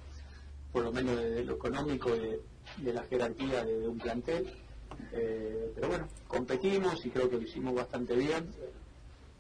por 0.72 0.84
lo 0.84 0.92
menos 0.92 1.18
desde 1.18 1.44
lo 1.44 1.56
económico, 1.56 2.12
de, 2.12 2.42
la 2.82 3.04
jerarquía 3.04 3.64
de, 3.66 3.88
un 3.88 3.98
plantel. 3.98 4.54
Eh, 5.12 5.72
pero 5.76 5.90
bueno, 5.90 6.08
competimos 6.28 7.06
y 7.06 7.10
creo 7.10 7.30
que 7.30 7.36
lo 7.36 7.44
hicimos 7.44 7.76
bastante 7.76 8.16
bien. 8.16 8.50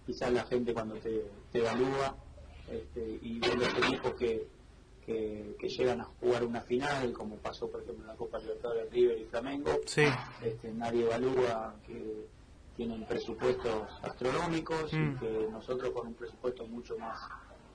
Quizás 0.05 0.31
la 0.31 0.43
gente 0.45 0.74
cuando 0.74 0.95
te, 0.95 1.25
evalúa 1.53 2.15
este, 2.69 3.19
y 3.21 3.39
ve 3.39 3.55
los 3.55 3.69
equipos 3.69 4.13
que, 4.13 4.47
que, 5.07 5.69
llegan 5.69 6.01
a 6.01 6.03
jugar 6.03 6.43
una 6.43 6.61
final, 6.61 7.13
como 7.13 7.37
pasó 7.37 7.69
por 7.69 7.81
ejemplo 7.81 8.03
en 8.03 8.07
la 8.07 8.15
Copa 8.15 8.39
Libertadores 8.39 8.91
River 8.91 9.17
y 9.19 9.25
Flamengo. 9.25 9.71
Este, 10.43 10.73
nadie 10.73 11.05
evalúa 11.05 11.75
que 11.85 12.27
tienen 12.75 13.05
presupuestos 13.05 13.89
astronómicos 14.01 14.91
y 14.91 14.97
mm. 14.97 15.19
que 15.19 15.47
nosotros 15.49 15.91
con 15.91 16.07
un 16.07 16.13
presupuesto 16.13 16.67
mucho 16.67 16.97
más 16.97 17.19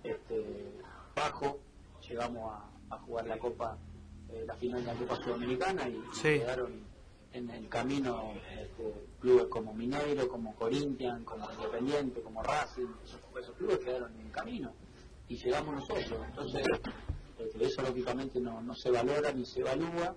este, 0.05 0.73
bajo 1.17 1.59
llegamos 2.07 2.53
a, 2.91 2.99
jugar 2.99 3.27
la 3.27 3.39
Copa, 3.39 3.79
eh, 4.29 4.45
la 4.47 4.55
final 4.55 4.85
de 4.85 4.93
la 4.93 4.99
Copa 4.99 5.17
Sudamericana 5.17 5.89
y, 5.89 5.99
quedaron 6.21 6.85
en 7.33 7.49
el 7.49 7.67
camino 7.71 8.35
este, 8.61 8.93
clubes 9.19 9.47
como 9.47 9.73
Mineiro, 9.73 10.29
como 10.29 10.55
Corinthians, 10.55 11.25
como 11.25 11.51
Independiente, 11.51 12.21
como 12.21 12.43
Racing, 12.43 12.89
esos, 13.03 13.21
esos 13.41 13.57
clubes 13.57 13.79
quedaron 13.79 14.13
en 14.21 14.27
el 14.27 14.31
camino 14.31 14.75
y 15.29 15.37
llegamos 15.37 15.75
nosotros. 15.77 16.21
Entonces, 16.29 16.67
eso 17.61 17.83
lógicamente 17.83 18.41
no, 18.41 18.61
no 18.63 18.75
se 18.75 18.91
valora 18.91 19.33
ni 19.33 19.45
se 19.45 19.61
evalúa 19.61 20.15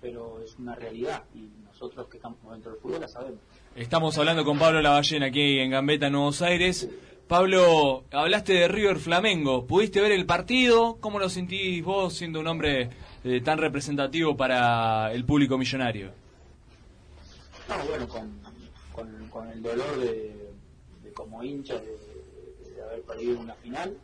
pero 0.00 0.40
es 0.42 0.56
una 0.56 0.74
realidad 0.74 1.24
y 1.34 1.48
nosotros 1.64 2.08
que 2.08 2.18
estamos 2.18 2.38
dentro 2.50 2.72
del 2.72 2.80
fútbol 2.80 3.00
la 3.00 3.08
sabemos. 3.08 3.40
Estamos 3.74 4.16
hablando 4.18 4.44
con 4.44 4.58
Pablo 4.58 4.80
Lavallén 4.80 5.22
aquí 5.22 5.58
en 5.58 5.70
Gambetta, 5.70 6.10
Nuevos 6.10 6.42
Aires. 6.42 6.88
Pablo, 7.26 8.04
hablaste 8.12 8.52
de 8.52 8.68
River 8.68 8.98
Flamengo. 8.98 9.66
¿Pudiste 9.66 10.00
ver 10.00 10.12
el 10.12 10.26
partido? 10.26 10.98
¿Cómo 11.00 11.18
lo 11.18 11.28
sentís 11.28 11.82
vos 11.84 12.14
siendo 12.14 12.38
un 12.40 12.46
hombre 12.46 12.90
eh, 13.24 13.40
tan 13.40 13.58
representativo 13.58 14.36
para 14.36 15.12
el 15.12 15.24
público 15.24 15.58
millonario? 15.58 16.12
No, 17.68 17.84
bueno, 17.88 18.06
con, 18.06 18.40
con, 18.92 19.28
con 19.28 19.48
el 19.48 19.60
dolor 19.60 19.98
de, 19.98 20.52
de 21.02 21.12
como 21.12 21.42
hincha 21.42 21.74
de, 21.74 22.70
de 22.76 22.82
haber 22.82 23.02
perdido 23.02 23.40
una 23.40 23.54
final, 23.54 23.96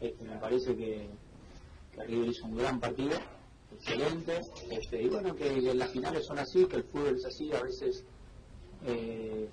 este, 0.00 0.24
me 0.24 0.36
parece 0.36 0.76
que, 0.76 1.08
que 1.96 2.04
River 2.04 2.28
hizo 2.28 2.44
un 2.46 2.56
gran 2.56 2.78
partido, 2.78 3.18
excelente, 3.72 4.40
este, 4.70 5.02
y 5.02 5.08
bueno, 5.08 5.34
que 5.34 5.74
las 5.74 5.90
finales 5.90 6.26
son 6.26 6.38
así, 6.38 6.66
que 6.66 6.76
el 6.76 6.84
fútbol 6.84 7.16
es 7.16 7.24
así, 7.24 7.52
a 7.52 7.62
veces 7.62 8.04
eh, 8.84 9.48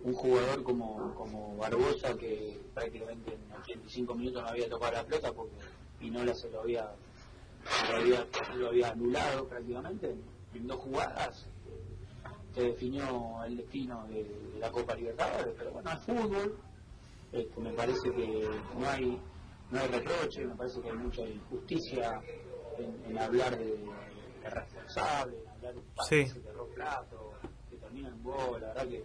un 0.00 0.14
jugador 0.14 0.62
como, 0.62 1.14
como 1.14 1.56
Barbosa, 1.56 2.16
que 2.16 2.60
prácticamente 2.74 3.34
en 3.34 3.60
85 3.60 4.14
minutos 4.14 4.42
no 4.42 4.48
había 4.48 4.68
tocado 4.68 4.92
la 4.92 5.04
pelota 5.04 5.32
porque 5.32 5.54
Pinola 5.98 6.34
se 6.34 6.50
lo 6.50 6.62
había, 6.62 6.90
se 7.68 8.56
lo 8.56 8.68
había, 8.68 8.90
anulado 8.90 9.46
prácticamente 9.46 10.14
en 10.54 10.66
dos 10.66 10.78
jugadas, 10.78 11.46
que 12.54 12.62
definió 12.62 13.44
el 13.44 13.58
destino 13.58 14.06
de, 14.08 14.24
de 14.24 14.58
la 14.58 14.70
Copa 14.70 14.94
Libertadores, 14.94 15.54
pero 15.58 15.72
bueno, 15.72 15.90
el 15.90 15.98
fútbol, 15.98 16.56
este, 17.32 17.60
me 17.60 17.72
parece 17.72 18.10
que 18.12 18.48
no 18.78 18.88
hay 18.88 19.20
no 19.70 19.80
hay 19.80 19.88
reproche, 19.88 20.44
me 20.46 20.54
parece 20.54 20.80
que 20.80 20.90
hay 20.90 20.96
mucha 20.96 21.22
injusticia 21.22 22.20
en, 22.78 23.10
en 23.10 23.18
hablar 23.18 23.58
de, 23.58 23.64
de 24.42 24.50
responsable, 24.50 25.36
en 25.42 25.48
hablar 25.48 25.74
de 25.74 25.80
un 25.80 25.86
Sí. 26.08 26.24
que 26.24 26.28
se 26.30 26.40
cerró 26.42 26.66
plato, 26.68 27.32
que 27.70 27.76
termina 27.76 28.08
en 28.08 28.22
gol, 28.22 28.60
la 28.60 28.68
verdad 28.68 28.88
que 28.88 29.04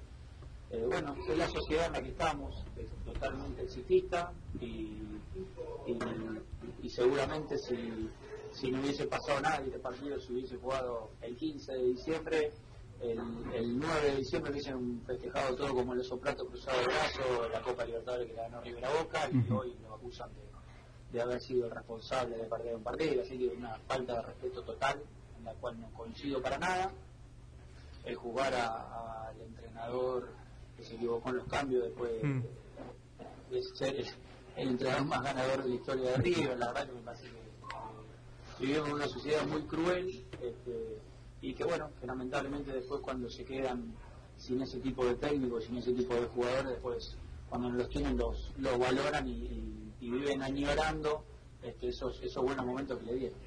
eh, 0.72 0.86
bueno, 0.86 1.16
es 1.28 1.38
la 1.38 1.50
sociedad 1.50 1.88
en 1.88 1.94
la 1.94 2.02
que 2.02 2.10
estamos, 2.10 2.64
es 2.78 2.90
totalmente 3.04 3.64
exitista 3.64 4.32
y, 4.62 5.02
y, 5.86 6.00
y 6.82 6.90
seguramente 6.90 7.58
si, 7.58 8.10
si 8.54 8.72
no 8.72 8.80
hubiese 8.80 9.06
pasado 9.08 9.42
nada 9.42 9.62
y 9.64 9.68
este 9.68 9.80
partido 9.80 10.18
se 10.20 10.32
hubiese 10.32 10.56
jugado 10.58 11.12
el 11.22 11.36
15 11.36 11.74
de 11.74 11.84
diciembre, 11.84 12.52
el, 13.02 13.20
el 13.54 13.80
9 13.80 14.02
de 14.12 14.16
diciembre 14.18 14.52
hubiesen 14.52 15.02
festejado 15.06 15.56
todo 15.56 15.74
como 15.76 15.94
el 15.94 16.04
soplato 16.04 16.46
cruzado 16.48 16.78
de 16.80 16.86
brazo, 16.86 17.50
la 17.52 17.62
Copa 17.62 17.86
Libertadores 17.86 18.28
que 18.28 18.34
la 18.36 18.44
ganó 18.44 18.62
Rivera 18.62 18.90
Boca 18.94 19.30
y 19.32 19.52
hoy 19.52 19.76
lo 19.82 19.96
acusan 19.96 20.30
de, 20.34 20.42
de 21.18 21.22
haber 21.22 21.42
sido 21.42 21.66
el 21.66 21.72
responsable 21.72 22.38
de 22.38 22.44
perder 22.46 22.76
un 22.76 22.84
partido, 22.84 23.22
así 23.22 23.38
que 23.38 23.48
una 23.50 23.76
falta 23.88 24.16
de 24.16 24.22
respeto 24.22 24.64
total 24.64 25.02
en 25.38 25.46
la 25.46 25.54
cual 25.56 25.80
no 25.82 25.90
coincido 25.94 26.42
para 26.42 26.58
nada 26.58 26.92
el 28.06 28.16
jugar 28.16 28.54
a- 28.54 29.28
al 29.30 29.42
entrenador 29.42 30.30
que 30.78 30.84
se 30.84 30.96
equivocó 30.96 31.30
en 31.30 31.38
los 31.38 31.48
cambios 31.48 31.84
después 31.84 32.12
de, 32.22 32.28
Mm. 32.28 32.44
de 33.52 33.64
ser 33.76 33.96
el, 33.96 34.08
el 34.58 34.68
entrenador 34.70 35.06
más 35.06 35.24
ganador 35.24 35.64
de 35.64 35.70
la 35.70 35.76
historia 35.76 36.12
de 36.12 36.18
River, 36.18 36.58
la 36.58 36.68
verdad 36.68 36.88
que 36.88 36.94
me 36.94 37.02
parece 37.02 37.24
que 37.24 37.30
eh, 37.30 37.42
vivimos 38.60 38.88
en 38.90 38.94
una 38.96 39.08
sociedad 39.08 39.46
muy 39.48 39.62
cruel 39.64 40.26
este, 40.42 41.00
y 41.42 41.54
que 41.54 41.64
bueno, 41.64 41.90
que 42.00 42.08
lamentablemente 42.08 42.72
después 42.72 43.02
cuando 43.02 43.30
se 43.30 43.44
quedan 43.44 43.94
sin 44.38 44.62
ese 44.62 44.80
tipo 44.80 45.06
de 45.06 45.16
técnicos, 45.16 45.66
sin 45.66 45.78
ese 45.78 45.94
tipo 45.94 46.14
de 46.14 46.26
jugadores, 46.28 46.72
después 46.72 47.18
cuando 47.50 47.70
los 47.70 47.90
tienen 47.90 48.18
los, 48.18 48.52
los 48.58 48.80
valoran 48.80 49.28
y, 49.28 49.78
viven 50.00 50.42
añorando 50.42 51.24
este, 51.62 51.90
esos, 51.90 52.20
esos 52.24 52.44
buenos 52.44 52.66
momentos 52.66 52.98
que 53.00 53.06
le 53.06 53.16
dieron. 53.16 53.38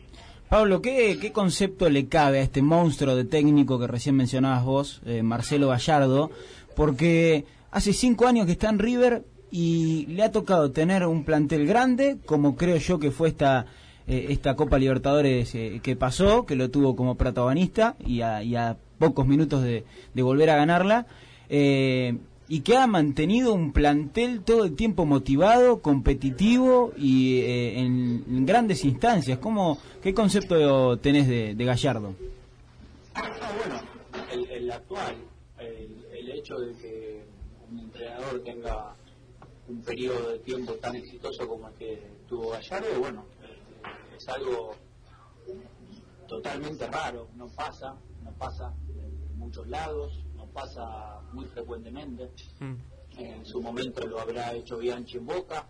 Pablo, 0.49 0.81
¿qué, 0.81 1.19
¿qué 1.21 1.33
concepto 1.33 1.89
le 1.91 2.07
cabe 2.07 2.39
a 2.39 2.43
este 2.43 2.63
monstruo 2.63 3.17
de 3.17 3.25
técnico 3.25 3.79
que 3.79 3.89
recién 3.89 4.15
mencionabas 4.15 4.65
vos, 4.65 5.03
eh, 5.05 5.23
Marcelo 5.23 5.69
Gallardo? 5.69 6.31
Porque 6.77 7.45
hace 7.71 7.93
cinco 7.93 8.27
años 8.27 8.47
que 8.47 8.53
está 8.53 8.69
en 8.69 8.79
River 8.79 9.25
y 9.51 10.07
le 10.07 10.23
ha 10.23 10.31
tocado 10.31 10.71
tener 10.71 11.05
un 11.07 11.25
plantel 11.25 11.67
grande, 11.67 12.19
como 12.25 12.57
creo 12.57 12.77
yo 12.77 12.99
que 12.99 13.11
fue 13.11 13.29
esta, 13.29 13.67
eh, 14.07 14.27
esta 14.31 14.55
Copa 14.57 14.79
Libertadores 14.79 15.55
eh, 15.55 15.81
que 15.83 15.97
pasó, 15.97 16.47
que 16.47 16.57
lo 16.57 16.71
tuvo 16.71 16.95
como 16.97 17.17
protagonista 17.17 17.97
y 18.05 18.21
a, 18.23 18.43
y 18.43 18.57
a 18.57 18.77
pocos 18.99 19.27
minutos 19.27 19.63
de, 19.63 19.85
de 20.15 20.23
volver 20.23 20.51
a 20.51 20.57
ganarla. 20.57 21.07
eh, 21.49 22.17
y 22.47 22.61
que 22.61 22.77
ha 22.77 22.87
mantenido 22.87 23.55
un 23.55 23.73
plantel 23.73 24.43
todo 24.43 24.67
el 24.67 24.77
tiempo 24.77 25.07
motivado, 25.07 25.81
competitivo 25.81 26.93
y 26.97 27.41
eh, 27.41 27.79
en, 27.81 28.23
en 28.29 28.45
grandes 28.45 28.85
instancias. 28.85 29.39
¿Cómo, 29.39 29.79
¿Qué 30.03 30.13
concepto 30.13 30.99
tenés 30.99 31.27
de, 31.27 31.55
Gallardo? 31.65 32.15
Ah, 33.15 33.51
bueno, 33.59 33.81
el, 34.31 34.51
el 34.51 34.71
actual, 34.71 35.17
el, 35.59 35.89
el 36.19 36.31
hecho 36.39 36.59
de 36.59 36.75
que 36.75 37.25
un 37.73 37.79
entrenador 37.81 38.43
tenga 38.45 38.95
un 39.67 39.81
periodo 39.81 40.33
de 40.33 40.39
tiempo 40.41 40.73
tan 40.75 40.97
exitoso 40.97 41.49
como 41.49 41.69
el 41.69 41.75
que 41.77 41.99
tuvo 42.29 42.51
Gallardo, 42.51 42.89
bueno, 43.01 43.25
es 44.17 44.29
algo 44.29 44.75
totalmente 46.27 46.87
raro, 46.87 47.29
no 47.37 47.49
pasa, 47.49 47.95
no 48.23 48.33
pasa 48.33 48.73
en 48.89 49.39
muchos 49.39 49.67
lados, 49.69 50.25
no 50.37 50.47
pasa 50.47 51.21
muy 51.33 51.47
frecuentemente. 51.47 52.31
Mm. 52.61 52.75
En 53.19 53.47
su 53.47 53.63
momento 53.63 54.07
lo 54.07 54.21
habrá 54.21 54.53
hecho 54.55 54.79
Bianchi 54.79 55.19
en 55.19 55.27
Boca, 55.27 55.67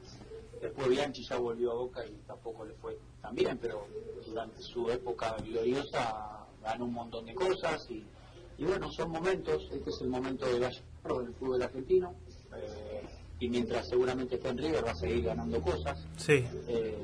después 0.61 0.89
Bianchi 0.89 1.25
ya 1.25 1.37
volvió 1.37 1.73
a 1.73 1.75
Boca 1.75 2.07
y 2.07 2.15
tampoco 2.27 2.65
le 2.65 2.75
fue 2.75 2.99
tan 3.21 3.35
bien, 3.35 3.59
pero 3.61 3.87
durante 4.27 4.63
su 4.63 4.91
época 4.91 5.37
gloriosa 5.45 6.47
ganó 6.63 6.87
un 6.87 6.95
montón 6.95 7.27
de 7.27 7.35
cosas 7.35 7.87
y, 7.91 8.05
y 8.57 8.65
bueno, 8.65 8.91
son 8.91 9.11
momentos, 9.11 9.69
este 9.73 9.91
es 9.91 10.01
el 10.01 10.09
momento 10.09 10.47
de 10.47 10.59
Gallardo 10.59 11.23
del 11.23 11.35
fútbol 11.35 11.63
argentino 11.63 12.15
eh, 12.57 13.03
y 13.41 13.49
mientras 13.49 13.89
seguramente 13.89 14.37
esté 14.37 14.49
en 14.49 14.59
River 14.59 14.87
va 14.87 14.93
a 14.93 14.95
seguir 14.95 15.25
ganando 15.25 15.61
cosas. 15.61 16.07
Sí. 16.17 16.45
Eh, 16.69 16.97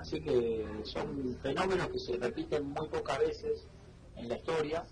así 0.00 0.20
que 0.20 0.66
son 0.84 1.36
fenómenos 1.42 1.88
que 1.88 1.98
se 1.98 2.16
repiten 2.16 2.66
muy 2.66 2.88
pocas 2.88 3.18
veces 3.18 3.66
en 4.16 4.28
la 4.28 4.36
historia 4.36 4.84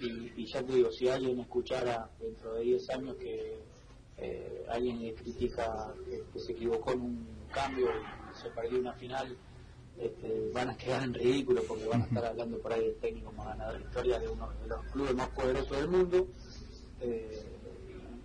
y, 0.00 0.32
y 0.36 0.46
ya 0.46 0.62
te 0.62 0.72
digo, 0.74 0.90
si 0.90 1.08
alguien 1.08 1.40
escuchara 1.40 2.10
dentro 2.20 2.54
de 2.54 2.62
10 2.62 2.90
años 2.90 3.16
que 3.16 3.62
eh, 4.18 4.66
alguien 4.68 5.00
le 5.00 5.14
critica 5.14 5.92
que, 6.04 6.22
que 6.32 6.38
se 6.38 6.52
equivocó 6.52 6.92
en 6.92 7.00
un 7.00 7.26
cambio 7.52 7.86
y 7.88 8.38
se 8.38 8.50
perdió 8.50 8.78
una 8.80 8.92
final, 8.94 9.36
este, 9.98 10.50
van 10.52 10.70
a 10.70 10.76
quedar 10.76 11.02
en 11.02 11.14
ridículo 11.14 11.62
porque 11.66 11.86
van 11.86 12.02
a 12.02 12.04
estar 12.04 12.24
hablando 12.26 12.58
por 12.58 12.72
ahí 12.72 12.82
del 12.82 12.96
técnico 12.96 13.32
más 13.32 13.46
ganador 13.46 13.74
de 13.74 13.80
la 13.80 13.86
historia 13.86 14.18
de 14.18 14.28
uno 14.28 14.50
de 14.62 14.68
los 14.68 14.84
clubes 14.86 15.14
más 15.14 15.28
poderosos 15.30 15.76
del 15.76 15.88
mundo. 15.88 16.26
Eh, 17.00 17.44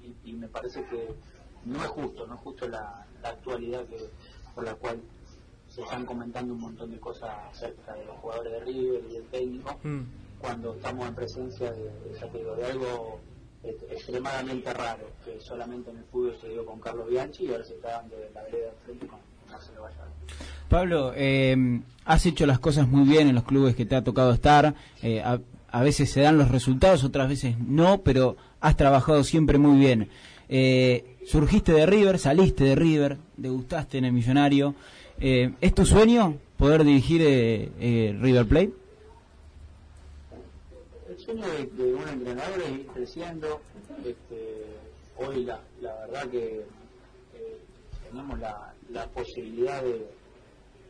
y, 0.03 0.29
y 0.31 0.33
me 0.33 0.47
parece 0.47 0.83
que 0.85 1.07
no 1.65 1.81
es 1.81 1.89
justo, 1.89 2.27
no 2.27 2.35
es 2.35 2.41
justo 2.41 2.67
la, 2.67 3.05
la 3.21 3.29
actualidad 3.29 3.85
que, 3.85 4.09
por 4.53 4.65
la 4.65 4.75
cual 4.75 5.01
se 5.73 5.81
están 5.81 6.05
comentando 6.05 6.53
un 6.53 6.59
montón 6.61 6.91
de 6.91 6.99
cosas 6.99 7.29
acerca 7.51 7.93
de 7.93 8.03
los 8.05 8.15
jugadores 8.17 8.51
de 8.51 8.59
River 8.65 9.01
y 9.09 9.13
del 9.13 9.23
técnico, 9.25 9.79
Mm. 9.83 9.99
cuando 10.39 10.73
estamos 10.75 11.07
en 11.07 11.15
presencia 11.15 11.71
de, 11.71 11.83
de, 11.83 12.19
ya 12.19 12.27
te 12.27 12.37
digo, 12.39 12.55
de 12.55 12.65
algo 12.65 13.19
extremadamente 13.89 14.73
raro, 14.73 15.09
que 15.23 15.39
solamente 15.39 15.91
en 15.91 15.97
el 15.97 16.03
fútbol 16.05 16.35
se 16.41 16.49
dio 16.49 16.65
con 16.65 16.79
Carlos 16.79 17.09
Bianchi 17.09 17.45
y 17.45 17.51
ahora 17.51 17.63
se 17.63 17.75
está 17.75 17.91
dando 17.91 18.17
de 18.17 18.29
la 18.33 18.41
vereda 18.43 18.65
de 18.65 18.71
frente 18.85 19.07
con 19.07 19.19
Marcelo 19.51 19.83
Gallardo. 19.83 20.11
Pablo, 20.69 21.13
eh, 21.15 21.81
has 22.05 22.25
hecho 22.25 22.45
las 22.45 22.59
cosas 22.59 22.87
muy 22.87 23.07
bien 23.07 23.27
en 23.27 23.35
los 23.35 23.43
clubes 23.43 23.75
que 23.75 23.85
te 23.85 23.95
ha 23.95 24.03
tocado 24.03 24.31
estar. 24.33 24.73
eh, 25.01 25.21
a, 25.21 25.39
a 25.73 25.83
veces 25.83 26.11
se 26.11 26.19
dan 26.21 26.37
los 26.37 26.49
resultados, 26.49 27.03
otras 27.05 27.29
veces 27.29 27.57
no, 27.59 28.01
pero 28.01 28.35
has 28.59 28.75
trabajado 28.75 29.23
siempre 29.23 29.57
muy 29.57 29.79
bien. 29.79 30.09
Eh, 30.49 31.17
surgiste 31.25 31.71
de 31.71 31.85
River, 31.85 32.19
saliste 32.19 32.63
de 32.65 32.75
River, 32.75 33.17
degustaste 33.37 33.97
en 33.99 34.05
el 34.05 34.11
Millonario. 34.11 34.75
Eh, 35.21 35.53
¿Es 35.61 35.75
tu 35.75 35.85
sueño 35.85 36.37
poder 36.57 36.83
dirigir 36.83 37.21
eh, 37.21 37.71
eh, 37.79 38.17
River 38.19 38.47
Plate? 38.47 38.73
El 41.09 41.19
sueño 41.19 41.45
de, 41.47 41.65
de 41.67 41.93
un 41.93 42.07
entrenador 42.09 42.61
es 42.61 42.71
ir 42.71 42.87
creciendo. 42.87 43.61
Este, 44.03 44.65
hoy 45.17 45.43
la, 45.45 45.61
la 45.81 45.93
verdad 46.07 46.27
que 46.29 46.61
eh, 47.35 47.57
tenemos 48.09 48.39
la, 48.39 48.73
la 48.89 49.07
posibilidad 49.09 49.83
de, 49.83 50.07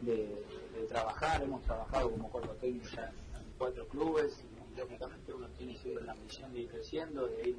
de- 0.02 0.46
de 0.80 0.88
trabajar, 0.88 1.44
hemos 1.44 1.62
trabajado 1.64 2.10
como 2.12 2.30
cuerpo 2.30 2.54
técnico 2.54 2.86
ya 2.96 3.04
en, 3.04 3.42
en 3.42 3.48
cuatro 3.58 3.86
clubes 3.90 4.32
y 4.74 4.80
lógicamente 4.80 5.34
uno 5.34 5.48
tiene 5.58 5.78
siempre 5.78 6.06
la 6.06 6.14
ambición 6.14 6.54
de 6.54 6.60
ir 6.62 6.70
creciendo, 6.70 7.28
de 7.28 7.50
ir 7.50 7.58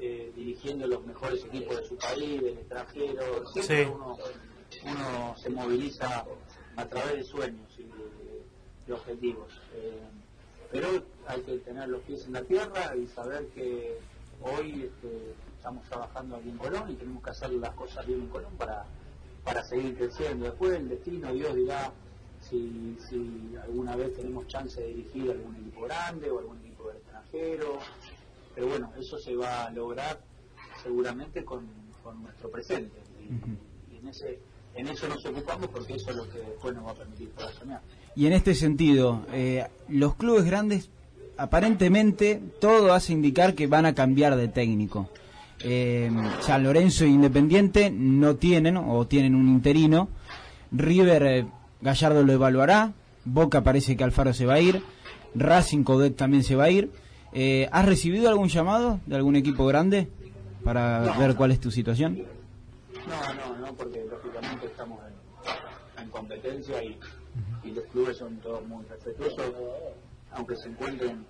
eh, 0.00 0.32
dirigiendo 0.34 0.86
los 0.86 1.04
mejores 1.04 1.44
equipos 1.44 1.76
de 1.76 1.84
su 1.86 1.96
país, 1.98 2.40
del 2.40 2.56
extranjero, 2.58 3.46
siempre 3.52 3.84
Sí. 3.84 3.90
uno, 3.94 4.16
uno 4.84 5.36
se 5.36 5.50
moviliza 5.50 6.24
a 6.76 6.86
través 6.86 7.16
de 7.16 7.24
sueños 7.24 7.68
y 7.78 7.84
de, 7.84 8.44
de 8.86 8.92
objetivos. 8.92 9.52
Eh, 9.74 10.00
pero 10.70 10.88
hay 11.26 11.40
que 11.42 11.58
tener 11.58 11.88
los 11.88 12.02
pies 12.02 12.24
en 12.26 12.32
la 12.34 12.42
tierra 12.42 12.94
y 12.96 13.06
saber 13.08 13.46
que 13.48 13.98
hoy 14.40 14.84
este, 14.84 15.34
estamos 15.56 15.84
trabajando 15.88 16.36
aquí 16.36 16.48
en 16.48 16.58
Colón 16.58 16.90
y 16.90 16.94
tenemos 16.94 17.22
que 17.22 17.30
hacer 17.30 17.50
las 17.52 17.74
cosas 17.74 18.06
bien 18.06 18.20
en 18.20 18.28
Colón 18.28 18.52
para, 18.56 18.84
para 19.44 19.64
seguir 19.64 19.96
creciendo. 19.96 20.46
Después 20.46 20.72
el 20.74 20.88
destino, 20.88 21.32
Dios 21.32 21.54
dirá 21.54 21.92
si, 22.48 22.96
si 23.08 23.56
alguna 23.62 23.96
vez 23.96 24.14
tenemos 24.14 24.46
chance 24.46 24.80
de 24.80 24.88
dirigir 24.88 25.30
algún 25.30 25.56
equipo 25.56 25.82
grande 25.82 26.30
o 26.30 26.38
algún 26.38 26.58
equipo 26.58 26.88
del 26.88 26.98
extranjero. 26.98 27.78
Pero 28.54 28.68
bueno, 28.68 28.92
eso 28.96 29.18
se 29.18 29.36
va 29.36 29.66
a 29.66 29.70
lograr 29.70 30.20
seguramente 30.82 31.44
con, 31.44 31.68
con 32.02 32.22
nuestro 32.22 32.50
presente. 32.50 32.96
Y, 33.20 33.94
y 33.94 33.98
en, 33.98 34.08
ese, 34.08 34.38
en 34.74 34.88
eso 34.88 35.08
nos 35.08 35.24
ocupamos 35.26 35.68
porque 35.68 35.94
eso 35.94 36.10
es 36.10 36.16
lo 36.16 36.28
que 36.30 36.38
después 36.38 36.74
nos 36.74 36.86
va 36.86 36.90
a 36.92 36.94
permitir 36.94 37.28
poder 37.30 37.54
soñar. 37.54 37.80
Y 38.16 38.26
en 38.26 38.32
este 38.32 38.54
sentido, 38.54 39.24
eh, 39.32 39.66
los 39.88 40.14
clubes 40.16 40.44
grandes, 40.44 40.90
aparentemente, 41.36 42.40
todo 42.60 42.92
hace 42.92 43.12
indicar 43.12 43.54
que 43.54 43.66
van 43.66 43.86
a 43.86 43.94
cambiar 43.94 44.36
de 44.36 44.48
técnico. 44.48 45.08
Eh, 45.62 46.10
San 46.40 46.62
Lorenzo 46.62 47.04
e 47.04 47.08
Independiente 47.08 47.90
no 47.90 48.36
tienen, 48.36 48.76
o 48.76 49.06
tienen 49.06 49.34
un 49.34 49.48
interino. 49.48 50.08
River, 50.72 51.22
eh, 51.22 51.46
Gallardo 51.80 52.22
lo 52.24 52.32
evaluará. 52.32 52.92
Boca 53.24 53.62
parece 53.62 53.96
que 53.96 54.04
Alfaro 54.04 54.32
se 54.32 54.46
va 54.46 54.54
a 54.54 54.60
ir. 54.60 54.82
Racing 55.34 55.84
Codec 55.84 56.16
también 56.16 56.42
se 56.42 56.56
va 56.56 56.64
a 56.64 56.70
ir. 56.70 56.90
Eh, 57.32 57.68
¿Has 57.70 57.84
recibido 57.84 58.28
algún 58.28 58.48
llamado 58.48 59.00
de 59.06 59.16
algún 59.16 59.36
equipo 59.36 59.66
grande 59.66 60.08
para 60.64 61.00
No, 61.00 61.18
ver 61.18 61.36
cuál 61.36 61.52
es 61.52 61.60
tu 61.60 61.70
situación? 61.70 62.16
No, 62.16 63.39
no, 63.70 63.76
porque 63.76 64.04
lógicamente 64.04 64.66
estamos 64.66 65.00
en, 65.06 66.02
en 66.02 66.10
competencia 66.10 66.82
y, 66.82 66.98
y 67.62 67.70
los 67.72 67.84
clubes 67.86 68.16
son 68.18 68.36
todos 68.38 68.66
muy 68.66 68.84
respetuosos, 68.86 69.54
aunque 70.32 70.56
se 70.56 70.68
encuentren 70.68 71.24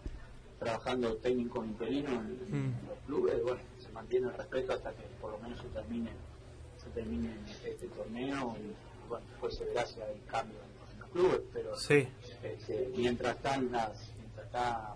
trabajando 0.59 1.17
técnicos 1.17 1.67
interinos 1.67 2.13
en, 2.13 2.55
en 2.55 2.71
Mm. 2.71 2.89
los 2.89 2.99
clubes, 3.07 3.43
bueno, 3.43 3.61
se 3.79 3.89
mantiene 3.93 4.29
el 4.29 4.35
respeto 4.35 4.73
hasta 4.75 4.93
que 4.93 5.03
por 5.21 5.33
lo 5.33 5.39
menos 5.39 5.59
se 5.61 5.69
termine, 5.69 6.11
se 6.77 6.91
termine 6.91 7.35
este 7.65 7.87
torneo 7.89 8.57
y 8.59 8.75
bueno, 9.09 9.25
después 9.31 9.57
se 9.57 9.65
verá 9.65 9.87
si 9.87 10.01
hay 10.01 10.21
cambio 10.31 10.59
en, 10.59 11.01
los 11.01 11.09
clubes, 11.11 11.41
pero 11.53 11.77
Sí. 11.77 12.07
este, 12.43 12.91
mientras 12.97 13.37
están 13.37 13.73
las, 13.73 14.11
mientras 14.19 14.47
está, 14.47 14.95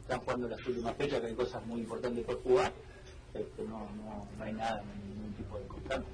están 0.00 0.20
jugando 0.20 0.48
las 0.48 0.66
últimas 0.66 0.94
fechas, 0.96 1.20
que 1.20 1.26
hay 1.26 1.34
cosas 1.34 1.64
muy 1.66 1.80
importantes 1.80 2.24
por 2.24 2.42
jugar, 2.42 2.72
este, 3.34 3.62
no, 3.64 3.80
no, 3.96 4.26
no 4.38 4.44
hay 4.44 4.52
nada, 4.54 4.82
ningún 5.06 5.32
tipo 5.34 5.58
de 5.58 5.66
constante. 5.66 6.08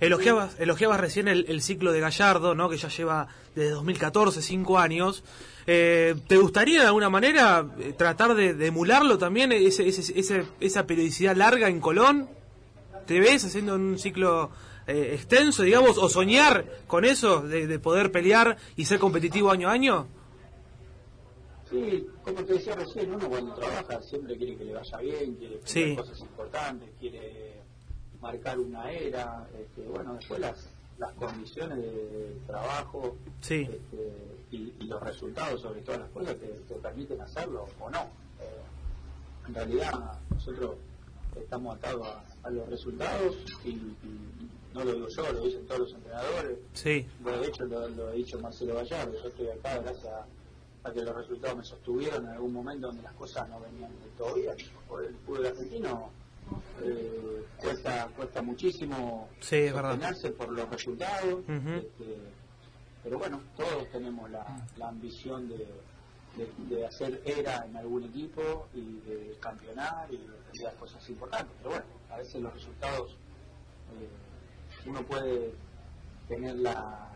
Elogiabas, 0.00 0.58
elogiabas 0.58 1.00
recién 1.00 1.28
el, 1.28 1.44
el 1.48 1.62
ciclo 1.62 1.92
de 1.92 2.00
Gallardo, 2.00 2.54
¿no? 2.54 2.68
que 2.68 2.76
ya 2.76 2.88
lleva 2.88 3.28
desde 3.54 3.70
2014 3.70 4.42
cinco 4.42 4.78
años. 4.78 5.22
Eh, 5.66 6.14
¿Te 6.26 6.36
gustaría 6.38 6.80
de 6.80 6.86
alguna 6.88 7.08
manera 7.10 7.64
eh, 7.78 7.92
tratar 7.96 8.34
de, 8.34 8.54
de 8.54 8.66
emularlo 8.66 9.16
también, 9.18 9.52
ese, 9.52 9.86
ese- 9.86 10.18
ese- 10.18 10.44
esa 10.60 10.86
periodicidad 10.86 11.36
larga 11.36 11.68
en 11.68 11.80
Colón? 11.80 12.28
¿Te 13.06 13.20
ves 13.20 13.44
haciendo 13.44 13.74
un 13.76 13.98
ciclo 13.98 14.50
eh, 14.86 15.12
extenso, 15.14 15.62
digamos, 15.62 15.98
o 15.98 16.08
soñar 16.08 16.66
con 16.88 17.04
eso, 17.04 17.40
de, 17.42 17.66
de 17.68 17.78
poder 17.78 18.10
pelear 18.10 18.56
y 18.76 18.84
ser 18.86 18.98
competitivo 18.98 19.50
año 19.52 19.68
a 19.68 19.72
año? 19.72 20.06
Sí, 21.70 22.06
como 22.22 22.44
te 22.44 22.54
decía 22.54 22.74
recién, 22.74 23.14
uno 23.14 23.28
cuando 23.28 23.54
trabaja 23.54 24.02
siempre 24.02 24.36
quiere 24.36 24.56
que 24.56 24.64
le 24.64 24.74
vaya 24.74 24.98
bien, 24.98 25.34
quiere 25.36 25.60
Sí. 25.64 25.96
cosas 25.96 26.20
importantes, 26.20 26.90
quiere 27.00 27.61
marcar 28.22 28.58
una 28.58 28.90
era, 28.90 29.46
este, 29.60 29.82
bueno, 29.82 30.14
después 30.14 30.40
las, 30.40 30.68
las 30.98 31.12
condiciones 31.14 31.78
de 31.78 32.36
trabajo 32.46 33.16
Sí. 33.40 33.68
este, 33.70 34.12
y, 34.52 34.72
y 34.80 34.84
los 34.84 35.02
resultados 35.02 35.60
sobre 35.60 35.80
todas 35.82 36.00
las 36.02 36.10
cosas 36.10 36.36
te, 36.36 36.46
te 36.46 36.74
permiten 36.76 37.20
hacerlo 37.20 37.66
o 37.80 37.90
no. 37.90 38.00
Eh, 38.40 39.48
en 39.48 39.54
realidad 39.54 39.92
nosotros 40.30 40.76
estamos 41.36 41.76
atados 41.76 42.06
a, 42.06 42.24
a 42.46 42.50
los 42.50 42.68
resultados 42.68 43.36
y, 43.64 43.70
y 43.70 44.48
no 44.74 44.84
lo 44.84 44.92
digo 44.94 45.08
yo, 45.08 45.32
lo 45.32 45.40
dicen 45.42 45.66
todos 45.66 45.80
los 45.80 45.92
entrenadores, 45.94 46.58
Sí, 46.74 47.06
bueno, 47.20 47.40
de 47.40 47.48
hecho, 47.48 47.64
lo, 47.64 47.88
lo 47.88 48.08
ha 48.08 48.12
dicho 48.12 48.38
Marcelo 48.38 48.74
Gallardo. 48.76 49.12
Yo 49.20 49.28
estoy 49.28 49.48
acá 49.48 49.78
gracias 49.80 50.06
a, 50.06 50.26
a 50.88 50.92
que 50.92 51.02
los 51.02 51.14
resultados 51.14 51.56
me 51.58 51.64
sostuvieron 51.64 52.24
en 52.24 52.30
algún 52.30 52.52
momento 52.52 52.86
donde 52.86 53.02
las 53.02 53.12
cosas 53.14 53.48
no 53.48 53.60
venían 53.60 53.90
del 54.00 54.10
todo 54.16 54.34
bien. 54.34 54.54
Por 54.88 55.04
el 55.04 55.14
fútbol 55.26 55.46
argentino 55.46 56.10
eh, 56.82 57.44
cuesta 57.56 58.08
cuesta 58.16 58.42
muchísimo 58.42 59.28
Sí, 59.40 59.56
es 59.56 59.72
por 59.72 60.52
los 60.52 60.68
resultados. 60.68 61.44
Este, 61.48 62.18
pero 63.02 63.18
bueno, 63.18 63.40
todos 63.56 63.88
tenemos 63.90 64.30
la, 64.30 64.44
la 64.76 64.88
ambición 64.88 65.48
de, 65.48 65.66
de, 66.36 66.74
de 66.76 66.86
hacer 66.86 67.20
era 67.24 67.64
en 67.66 67.76
algún 67.76 68.04
equipo 68.04 68.68
y 68.74 69.00
de 69.00 69.36
campeonar 69.40 70.12
y 70.12 70.16
de 70.18 70.66
hacer 70.66 70.78
cosas 70.78 71.08
importantes. 71.08 71.54
Pero 71.58 71.70
bueno, 71.70 71.84
a 72.10 72.16
veces 72.18 72.40
los 72.40 72.52
resultados 72.54 73.12
eh, 73.12 74.08
uno 74.86 75.02
puede 75.02 75.52
tener 76.28 76.56
la, 76.56 77.08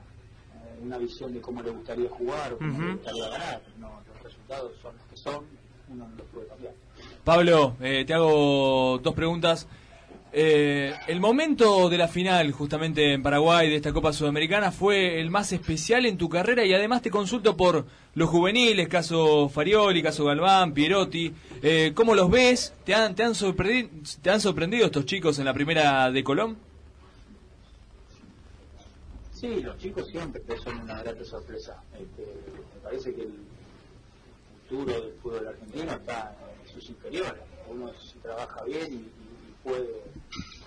eh, 0.55 0.79
una 0.83 0.99
visión 0.99 1.33
de 1.33 1.41
cómo 1.41 1.63
le 1.63 1.71
gustaría 1.71 2.09
jugar 2.11 2.53
o 2.55 2.59
cómo 2.59 2.73
Ujú. 2.73 2.83
le 2.83 2.93
gustaría 2.95 3.29
ganar. 3.29 3.63
No, 3.79 4.01
los 4.09 4.23
resultados 4.23 4.73
son 4.83 4.97
los 4.97 5.07
que 5.07 5.17
son, 5.17 5.47
uno 5.89 6.09
no 6.09 6.17
los 6.17 6.27
puede 6.29 6.47
cambiar. 6.49 6.75
Pablo, 7.31 7.75
eh, 7.81 8.05
te 8.07 8.15
hago 8.15 8.99
dos 9.03 9.13
preguntas. 9.13 9.67
Eh, 10.33 10.95
el 11.09 11.19
momento 11.19 11.89
de 11.89 11.99
la 11.99 12.07
final, 12.07 12.53
justamente 12.53 13.15
en 13.15 13.21
Paraguay, 13.25 13.69
de 13.69 13.75
esta 13.75 13.93
Copa 13.93 14.13
Sudamericana, 14.13 14.71
fue 14.71 15.19
el 15.21 15.29
más 15.29 15.51
especial 15.51 16.07
en 16.07 16.19
tu 16.19 16.29
carrera 16.29 16.65
y 16.65 16.73
además 16.73 17.03
te 17.03 17.11
consulto 17.11 17.57
por 17.57 17.85
los 18.15 18.29
juveniles, 18.31 18.87
caso 18.87 19.49
Farioli, 19.49 20.05
caso 20.05 20.25
Galván, 20.25 20.73
Pierotti. 20.73 21.35
Eh, 21.63 21.91
¿Cómo 21.97 22.15
los 22.15 22.31
ves? 22.31 22.73
¿Te 22.85 22.95
han, 22.95 23.17
te, 23.17 23.25
han 23.25 23.33
sorprendi- 23.33 23.91
¿Te 24.23 24.31
han 24.31 24.41
sorprendido 24.41 24.87
estos 24.87 25.05
chicos 25.05 25.41
en 25.41 25.47
la 25.47 25.53
primera 25.53 26.09
de 26.13 26.23
Colón? 26.23 26.57
Sí, 29.33 29.63
los 29.65 29.77
chicos 29.79 30.07
siempre 30.07 30.43
son 30.63 30.79
una 30.81 31.03
grata 31.03 31.25
sorpresa. 31.25 31.83
Este, 31.95 32.23
me 32.23 32.81
parece 32.85 33.13
que 33.13 33.23
el 33.23 33.35
futuro 34.69 34.93
del 34.93 35.13
fútbol 35.21 35.49
argentino 35.49 35.93
está 35.93 36.37
sus 36.81 36.91
inferiores. 36.91 37.43
Uno 37.69 37.93
si 37.95 38.19
trabaja 38.21 38.63
bien 38.65 38.93
y, 38.93 39.69
puede, 39.69 39.89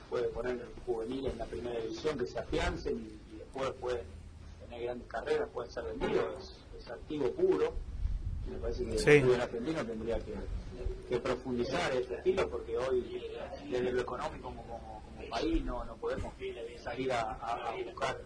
puede 0.10 0.28
poner 0.30 0.54
el 0.60 0.84
juvenil 0.86 1.28
en 1.28 1.38
la 1.38 1.46
primera 1.46 1.80
división, 1.80 2.18
que 2.18 2.26
se 2.26 2.40
afiancen 2.40 2.98
y, 2.98 3.36
y 3.36 3.38
después 3.38 3.72
pueden 3.80 4.06
tener 4.60 4.84
grandes 4.84 5.08
carreras, 5.08 5.50
pueden 5.54 5.72
ser 5.72 5.84
vendidos. 5.86 6.58
Es, 6.76 6.82
es 6.84 6.92
activo 6.92 7.32
puro. 7.32 7.74
Y 8.48 8.52
me 8.52 8.58
parece 8.58 8.86
que 8.86 8.98
Sí. 8.98 9.10
el 9.12 9.24
fútbol 9.24 9.42
argentino 9.42 9.86
tendría 9.86 10.20
que, 10.20 10.34
que 11.08 11.20
profundizar 11.20 11.92
este 11.94 12.16
estilo 12.16 12.50
porque 12.50 12.78
hoy 12.78 13.22
desde 13.70 13.92
lo 13.92 14.02
económico 14.02 14.44
como, 14.50 14.64
como, 14.64 15.02
como 15.04 15.30
país 15.30 15.64
no, 15.64 15.86
no 15.86 15.96
podemos 15.98 16.34
salir 16.84 17.12
a, 17.14 17.22
a- 17.34 17.70
a 17.72 17.76
buscar 17.84 18.20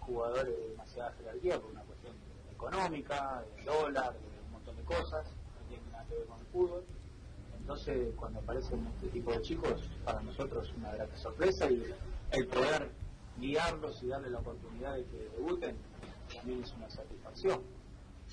jugadores 0.00 0.56
de 0.56 0.68
demasiada 0.68 1.12
jerarquía 1.12 1.60
por 1.60 1.70
una 1.70 1.82
cuestión 1.82 2.14
económica, 2.52 3.44
de 3.56 3.64
dólar, 3.64 4.12
de 4.12 4.40
un 4.46 4.52
montón 4.52 4.76
de 4.76 4.82
cosas, 4.84 5.26
no 5.26 5.68
tiene 5.68 5.82
nada 5.90 6.04
que 6.08 6.14
ver 6.16 6.26
con 6.26 6.38
el 6.40 6.46
fútbol. 6.46 6.84
Entonces, 7.64 8.14
cuando 8.16 8.40
aparecen 8.40 8.86
este 8.88 9.08
tipo 9.08 9.32
de 9.32 9.40
chicos, 9.40 9.80
para 10.04 10.20
nosotros 10.20 10.68
es 10.68 10.74
una 10.76 10.92
gran 10.92 11.08
sorpresa 11.16 11.70
y 11.70 11.82
el 12.32 12.46
poder 12.46 12.92
guiarlos 13.38 14.02
y 14.02 14.08
darles 14.08 14.32
la 14.32 14.40
oportunidad 14.40 14.94
de 14.96 15.06
que 15.06 15.16
debuten 15.30 15.78
también 16.34 16.62
es 16.62 16.70
una 16.74 16.90
satisfacción. 16.90 17.62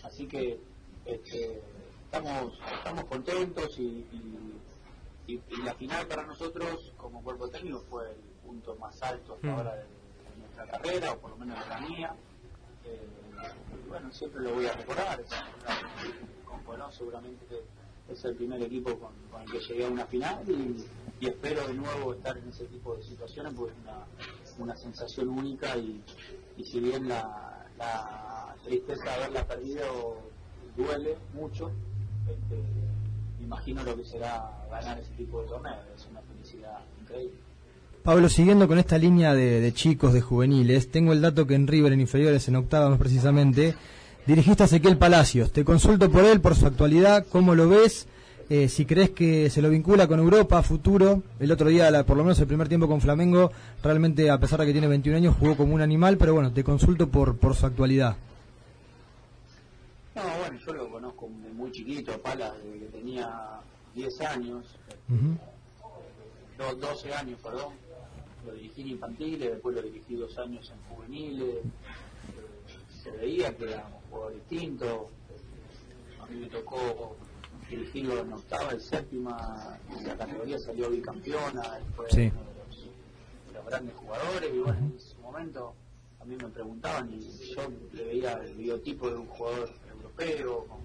Así 0.04 0.28
que 0.28 0.60
este, 1.06 1.64
estamos, 2.04 2.60
estamos 2.78 3.06
contentos 3.06 3.80
y, 3.80 4.06
y- 4.12 4.62
y- 5.28 5.42
y 5.48 5.62
la 5.64 5.76
final 5.76 6.06
para 6.08 6.26
nosotros 6.26 6.92
como 6.98 7.24
cuerpo 7.24 7.48
técnico 7.48 7.80
fue 7.90 8.10
el 8.12 8.18
punto 8.46 8.76
más 8.76 9.02
alto 9.02 9.36
hasta 9.36 9.48
Mm. 9.48 9.52
ahora 9.58 9.76
de, 9.78 9.84
de 9.84 10.36
nuestra 10.40 10.68
carrera, 10.68 11.14
o 11.14 11.20
por 11.22 11.30
lo 11.30 11.38
menos 11.38 11.58
de 11.58 11.70
la 11.70 11.80
mía. 11.80 12.16
Eh, 12.84 13.08
y 13.86 13.88
bueno, 13.88 14.12
siempre 14.12 14.42
lo 14.42 14.56
voy 14.56 14.66
a 14.66 14.74
recordar. 14.74 15.22
es 15.22 15.30
Con 16.44 16.62
Colón 16.64 16.92
seguramente 16.92 17.64
es 18.14 18.26
el 18.26 18.36
primer 18.36 18.62
equipo 18.62 18.98
con, 18.98 19.12
con 19.32 19.42
el 19.42 19.52
que 19.52 19.60
llegué 19.60 19.86
a 19.86 19.90
una 19.90 20.06
final 20.06 20.44
y, 20.48 21.26
espero 21.26 21.68
de 21.68 21.76
nuevo 21.76 22.14
estar 22.14 22.36
en 22.36 22.50
ese 22.50 22.66
tipo 22.66 22.96
de 22.96 23.04
situaciones 23.04 23.54
porque 23.54 23.74
es 23.74 24.54
una, 24.58 24.66
una 24.66 24.76
sensación 24.76 25.30
única 25.30 25.78
y, 25.78 26.02
y 26.58 26.64
si 26.64 26.80
bien 26.80 27.08
la, 27.08 27.68
la 27.78 28.56
tristeza 28.64 29.04
de 29.04 29.12
haberla 29.12 29.48
perdido 29.48 30.18
duele 30.76 31.18
mucho, 31.34 31.72
este, 32.28 32.64
imagino 33.44 33.84
lo 33.84 33.96
que 33.96 34.06
será 34.06 34.50
ganar 34.70 35.00
ese 35.00 35.12
tipo 35.12 35.42
de 35.42 35.48
torneos, 35.48 35.78
es 35.96 36.08
una 36.10 36.22
felicidad 36.22 36.80
increíble. 37.00 37.38
Pablo, 38.04 38.30
siguiendo 38.30 38.68
con 38.68 38.80
esta 38.80 38.98
línea 38.98 39.36
de, 39.36 39.60
de 39.62 39.74
chicos, 39.74 40.14
de 40.14 40.22
juveniles, 40.22 40.90
tengo 40.90 41.14
el 41.14 41.22
dato 41.22 41.46
que 41.46 41.54
en 41.54 41.68
River, 41.68 41.94
en 41.94 42.02
inferiores, 42.02 42.48
en 42.48 42.56
octava 42.56 42.90
más 42.90 42.98
precisamente, 42.98 43.76
dirigiste 44.26 44.64
a 44.64 44.66
Ezequiel 44.66 44.98
Palacios. 44.98 45.52
Te 45.52 45.64
consulto 45.66 46.10
por 46.12 46.26
él, 46.26 46.42
por 46.42 46.56
su 46.56 46.66
actualidad, 46.66 47.26
cómo 47.32 47.56
lo 47.56 47.68
ves, 47.70 48.08
eh, 48.50 48.68
si 48.70 48.86
crees 48.86 49.12
que 49.12 49.50
se 49.50 49.62
lo 49.62 49.70
vincula 49.70 50.08
con 50.08 50.20
Europa 50.20 50.62
futuro. 50.64 51.24
El 51.40 51.52
otro 51.52 51.70
día, 51.70 51.90
la- 51.92 52.06
por 52.06 52.18
lo 52.18 52.24
menos 52.24 52.40
el 52.40 52.48
primer 52.48 52.68
tiempo 52.68 52.88
con 52.88 53.02
Flamengo, 53.02 53.52
realmente, 53.84 54.30
a 54.30 54.40
pesar 54.40 54.60
de 54.60 54.66
que 54.68 54.72
tiene 54.74 54.88
21 54.88 55.18
años, 55.18 55.36
jugó 55.40 55.56
como 55.58 55.74
un 55.74 55.82
animal, 55.82 56.18
pero 56.18 56.34
bueno, 56.34 56.52
te 56.52 56.64
consulto 56.64 57.08
por, 57.10 57.38
por 57.38 57.56
su 57.56 57.66
actualidad. 57.66 58.16
No, 60.16 60.22
bueno, 60.40 60.60
yo 60.66 60.74
lo 60.74 60.90
conozco 60.90 61.28
muy 61.56 61.72
chiquito, 61.72 62.12
Pala, 62.22 62.54
desde 62.64 62.80
que 62.80 62.86
tenía 62.98 63.30
10 63.96 64.20
años, 64.22 64.66
do- 66.58 66.76
12 66.76 67.14
años, 67.14 67.40
perdón. 67.42 67.74
Lo 68.46 68.54
dirigí 68.54 68.82
en 68.82 68.88
infantiles, 68.90 69.52
después 69.52 69.76
lo 69.76 69.82
dirigí 69.84 70.16
dos 70.16 70.36
años 70.40 70.70
en 70.74 70.96
juveniles. 70.96 71.56
Eh, 71.58 71.64
se 73.04 73.12
veía 73.12 73.56
que 73.56 73.66
era 73.66 73.86
jugador 74.12 74.34
distinto. 74.36 75.10
A 76.22 76.26
mí 76.28 76.36
me 76.42 76.48
tocó 76.48 77.16
dirigirlo 77.70 78.20
en 78.20 78.34
octava 78.34 78.76
y 78.76 78.80
séptima, 78.80 79.78
y 80.00 80.04
la 80.04 80.16
categoría 80.18 80.60
salió 80.60 80.90
bicampeona, 80.90 81.64
fue 81.96 82.06
Sí. 82.12 82.32
uno 82.34 82.42
de 82.42 82.58
los, 82.68 82.78
de 83.48 83.54
los 83.54 83.66
grandes 83.66 83.96
jugadores, 83.96 84.50
y 84.54 84.60
bueno, 84.60 84.78
en 84.80 85.00
su 85.00 85.18
momento 85.22 85.74
a 86.20 86.26
mí 86.26 86.36
me 86.36 86.50
preguntaban 86.50 87.10
y 87.14 87.54
yo 87.56 87.62
le 87.94 88.04
veía 88.06 88.34
el 88.44 88.54
biotipo 88.56 89.10
de 89.10 89.16
un 89.16 89.28
jugador 89.28 89.70
europeo, 89.92 90.66
con, 90.68 90.80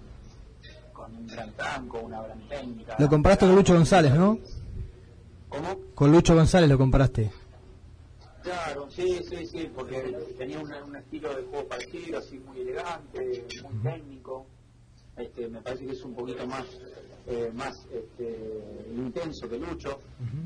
con 0.93 1.17
un 1.17 1.27
gran 1.27 1.53
tranco, 1.53 1.99
una 1.99 2.23
gran 2.23 2.41
técnica. 2.49 2.97
Lo 2.99 3.09
comparaste 3.09 3.47
con 3.47 3.55
Lucho 3.57 3.75
González, 3.75 4.15
¿no? 4.15 4.39
¿Cómo? 5.49 5.77
Con 5.95 6.13
Lucho 6.13 6.35
González 6.35 6.69
lo 6.71 6.79
comparaste. 6.79 7.31
Claro, 8.47 8.89
sí, 8.89 9.19
sí, 9.29 9.45
sí, 9.45 9.69
porque 9.75 10.01
tenía 10.39 10.61
un, 10.61 10.73
un 10.73 10.95
estilo 10.95 11.35
de 11.35 11.43
juego 11.43 11.67
parecido, 11.67 12.21
así 12.21 12.39
muy 12.39 12.61
elegante, 12.61 13.45
muy 13.65 13.83
técnico. 13.83 14.47
Este, 15.17 15.49
me 15.49 15.61
parece 15.63 15.85
que 15.87 15.93
es 15.95 16.03
un 16.05 16.15
poquito 16.15 16.47
más 16.47 16.65
eh, 17.27 17.51
más 17.53 17.75
este, 17.93 18.87
intenso 18.95 19.49
que 19.49 19.59
Lucho. 19.59 19.99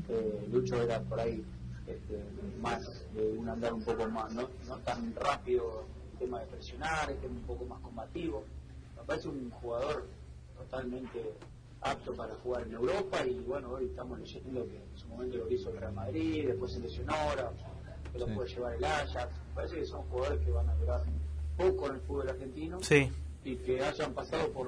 Eh, 0.09 0.47
Lucho 0.51 0.81
era 0.81 0.99
por 1.01 1.19
ahí 1.19 1.45
este, 1.85 2.23
más 2.59 2.81
de 3.13 3.37
un 3.37 3.47
andar 3.47 3.71
un 3.71 3.83
poco 3.83 4.07
más, 4.09 4.33
no, 4.33 4.49
no 4.67 4.77
tan 4.79 5.13
rápido, 5.13 5.85
el 6.13 6.17
tema 6.17 6.39
de 6.39 6.47
presionar, 6.47 7.11
este 7.11 7.27
un 7.27 7.43
poco 7.43 7.65
más 7.65 7.81
combativo. 7.81 8.43
Me 8.97 9.03
parece 9.03 9.27
un 9.27 9.51
jugador 9.51 10.07
totalmente 10.57 11.33
apto 11.81 12.15
para 12.15 12.33
jugar 12.35 12.63
en 12.63 12.73
Europa 12.73 13.23
y 13.27 13.39
bueno, 13.41 13.73
hoy 13.73 13.85
estamos 13.85 14.19
leyendo 14.19 14.65
que 14.65 14.77
en 14.77 14.97
su 14.97 15.07
momento 15.07 15.37
lo 15.37 15.51
hizo 15.51 15.69
el 15.69 15.77
Real 15.77 15.93
Madrid, 15.93 16.47
después 16.47 16.71
se 16.73 16.79
lesionó 16.79 17.13
ahora, 17.13 17.51
que 18.11 18.19
lo 18.19 18.27
Sí. 18.27 18.31
puede 18.33 18.49
llevar 18.49 18.73
el 18.75 18.83
Ajax. 18.83 19.33
Parece 19.55 19.75
que 19.75 19.85
son 19.85 20.01
jugadores 20.03 20.45
que 20.45 20.51
van 20.51 20.69
a 20.69 20.75
durar 20.75 21.03
poco 21.57 21.87
en 21.87 21.95
el 21.95 22.01
fútbol 22.01 22.29
argentino 22.29 22.79
Sí. 22.81 23.11
y 23.43 23.55
que 23.57 23.83
hayan 23.83 24.13
pasado 24.13 24.51
por, 24.51 24.67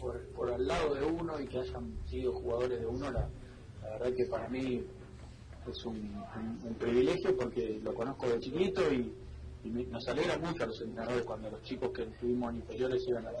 por, 0.00 0.20
por 0.28 0.50
al 0.52 0.66
lado 0.66 0.94
de 0.94 1.04
uno 1.04 1.40
y 1.40 1.46
que 1.46 1.58
hayan 1.60 1.92
sido 2.08 2.32
jugadores 2.34 2.80
de 2.80 2.86
uno, 2.86 3.10
la, 3.10 3.28
la 3.82 3.88
verdad 3.90 4.12
que 4.16 4.24
para 4.26 4.48
mí 4.48 4.84
es 5.70 5.84
un, 5.84 5.96
un- 5.96 6.60
un 6.64 6.74
privilegio 6.74 7.36
porque 7.36 7.80
lo 7.82 7.92
conozco 7.94 8.26
de 8.28 8.40
chiquito 8.40 8.82
y, 8.92 9.12
y 9.64 9.68
me- 9.70 9.84
nos 9.84 10.06
alegra 10.08 10.38
mucho 10.38 10.62
a 10.62 10.66
los 10.66 10.80
entrenadores 10.80 11.22
cuando 11.24 11.50
los 11.50 11.62
chicos 11.62 11.90
que 11.94 12.02
estuvimos 12.04 12.50
en 12.50 12.56
inferiores 12.56 13.06
iban 13.08 13.26
a 13.26 13.32
la. 13.32 13.38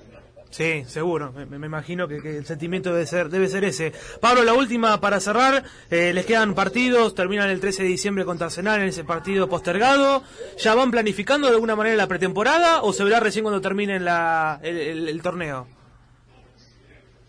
Sí, 0.50 0.82
seguro. 0.86 1.30
Me, 1.32 1.44
me 1.46 1.66
imagino 1.66 2.08
que, 2.08 2.22
que 2.22 2.38
el 2.38 2.46
sentimiento 2.46 2.90
debe 2.92 3.06
ser, 3.06 3.28
debe 3.28 3.48
ser 3.48 3.64
ese. 3.64 3.92
Pablo, 4.20 4.44
la 4.44 4.54
última 4.54 4.98
para 5.00 5.20
cerrar. 5.20 5.62
Eh, 5.90 6.12
les 6.14 6.24
quedan 6.26 6.54
partidos, 6.54 7.14
terminan 7.14 7.50
el 7.50 7.60
13 7.60 7.82
de 7.82 7.88
diciembre 7.90 8.24
contra 8.24 8.46
Arsenal 8.46 8.80
en 8.80 8.88
ese 8.88 9.04
partido 9.04 9.48
postergado. 9.48 10.22
¿Ya 10.58 10.74
van 10.74 10.90
planificando 10.90 11.48
de 11.48 11.54
alguna 11.54 11.76
manera 11.76 11.96
la 11.96 12.06
pretemporada 12.06 12.82
o 12.82 12.92
se 12.94 13.04
verá 13.04 13.20
recién 13.20 13.42
cuando 13.44 13.60
termine 13.60 14.00
la, 14.00 14.58
el, 14.62 14.76
el- 14.78 15.08
el 15.08 15.22
torneo? 15.22 15.66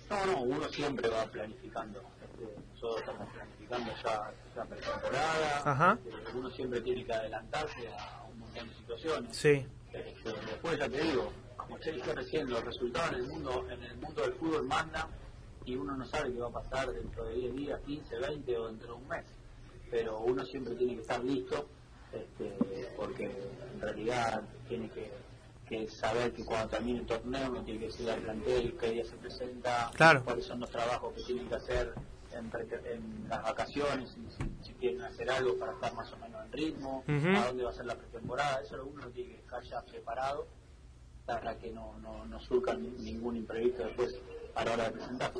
No, 0.09 0.25
no, 0.25 0.41
uno 0.41 0.67
siempre 0.69 1.07
va 1.09 1.25
planificando. 1.25 1.99
Este, 2.23 2.45
nosotros 2.73 2.99
estamos 3.01 3.27
planificando 3.33 3.91
ya 4.03 4.31
la 4.55 4.65
pretemporada. 4.65 5.61
Ajá. 5.65 5.97
Este, 6.05 6.37
uno 6.37 6.49
siempre 6.51 6.81
tiene 6.81 7.05
que 7.05 7.13
adelantarse 7.13 7.87
a 7.89 8.18
de 8.67 8.73
situaciones. 8.75 9.35
Sí, 9.35 9.65
después 9.93 10.77
ya 10.79 10.89
te 10.89 11.01
digo, 11.01 11.31
como 11.57 11.77
te 11.79 11.91
dije 11.91 12.13
recién, 12.13 12.49
los 12.49 12.63
resultados 12.63 13.09
en 13.13 13.15
el 13.19 13.27
mundo, 13.27 13.65
en 13.69 13.83
el 13.83 13.97
mundo 13.97 14.21
del 14.21 14.33
fútbol 14.33 14.63
mandan 14.65 15.07
y 15.65 15.75
uno 15.75 15.95
no 15.95 16.05
sabe 16.07 16.31
qué 16.33 16.39
va 16.39 16.47
a 16.47 16.51
pasar 16.63 16.91
dentro 16.91 17.25
de 17.25 17.35
10 17.35 17.55
días, 17.55 17.79
15, 17.85 18.17
20 18.17 18.57
o 18.57 18.67
dentro 18.67 18.87
de 18.87 18.93
un 18.93 19.07
mes. 19.07 19.25
Pero 19.91 20.19
uno 20.19 20.45
siempre 20.45 20.75
tiene 20.75 20.95
que 20.95 21.01
estar 21.01 21.23
listo, 21.23 21.67
este, 22.11 22.53
porque 22.95 23.25
en 23.25 23.81
realidad 23.81 24.41
tiene 24.67 24.89
que, 24.89 25.11
que 25.67 25.87
saber 25.89 26.31
que 26.33 26.43
cuando 26.45 26.67
termine 26.69 26.99
el 26.99 27.05
torneo 27.05 27.49
uno 27.51 27.63
tiene 27.63 27.79
que 27.81 27.85
decirle 27.87 28.13
al 28.13 28.21
plantel 28.21 28.77
qué 28.79 28.91
día 28.91 29.05
se 29.05 29.15
presenta, 29.17 29.91
Claro. 29.95 30.23
cuáles 30.23 30.45
son 30.45 30.59
los 30.59 30.69
trabajos 30.71 31.13
que 31.13 31.23
tienen 31.23 31.47
que 31.47 31.55
hacer 31.55 31.93
en, 32.31 32.45
en 32.85 33.29
las 33.29 33.41
vacaciones, 33.43 34.15
y 34.58 34.58
si 34.79 34.87
quieren 34.87 35.01
hacer 35.01 35.29
algo 35.29 35.57
para 35.57 35.73
estar 35.73 35.93
más 35.93 36.11
o 36.13 36.17
menos 36.17 36.45
en 36.45 36.51
ritmo, 36.51 37.03
a 37.07 37.47
dónde 37.47 37.63
va 37.63 37.69
a 37.69 37.73
ser 37.73 37.85
la 37.85 37.95
pretemporada, 37.95 38.61
eso 38.61 38.83
uno 38.85 39.03
lo 39.05 39.09
tiene 39.11 39.31
que 39.31 39.39
estar 39.39 39.61
ya 39.63 39.81
preparado 39.83 40.47
para 41.25 41.57
que 41.57 41.69
no, 41.71 41.97
no, 42.01 42.25
no 42.25 42.39
surca 42.41 42.73
ni- 42.73 42.89
ningún 42.89 43.37
imprevisto 43.37 43.83
después 43.83 44.15
a 44.55 44.65
la 44.65 44.73
hora 44.73 44.83
de 44.85 44.91
presentar. 44.91 45.31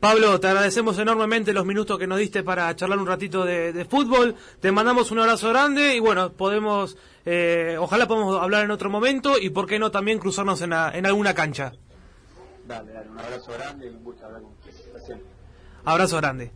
Pablo, 0.00 0.40
te 0.40 0.48
agradecemos 0.48 0.98
enormemente 0.98 1.52
los 1.52 1.66
minutos 1.66 1.98
que 1.98 2.06
nos 2.06 2.18
diste 2.18 2.42
para 2.42 2.74
charlar 2.74 2.98
un 2.98 3.06
ratito 3.06 3.44
de, 3.44 3.72
de 3.74 3.84
fútbol. 3.84 4.34
Te 4.58 4.72
mandamos 4.72 5.10
un 5.10 5.18
abrazo 5.18 5.50
grande 5.50 5.94
y 5.94 6.00
bueno, 6.00 6.32
podemos, 6.32 6.96
eh, 7.26 7.76
ojalá 7.78 8.08
podamos 8.08 8.40
hablar 8.42 8.64
en 8.64 8.70
otro 8.70 8.88
momento 8.88 9.38
y 9.38 9.50
por 9.50 9.66
qué 9.66 9.78
no 9.78 9.90
también 9.90 10.18
cruzarnos 10.18 10.62
en, 10.62 10.70
la- 10.70 10.90
en 10.96 11.04
alguna 11.04 11.34
cancha. 11.34 11.74
Dale, 12.66 12.92
dale, 12.92 13.10
un 13.10 13.18
abrazo 13.18 13.52
grande 13.52 13.86
y 13.86 13.90
un 13.90 14.02
gusto 14.02 14.24
hablar 14.24 14.40
con 14.42 14.52
ustedes. 14.52 15.18
Abrazo 15.84 16.16
grande. 16.16 16.50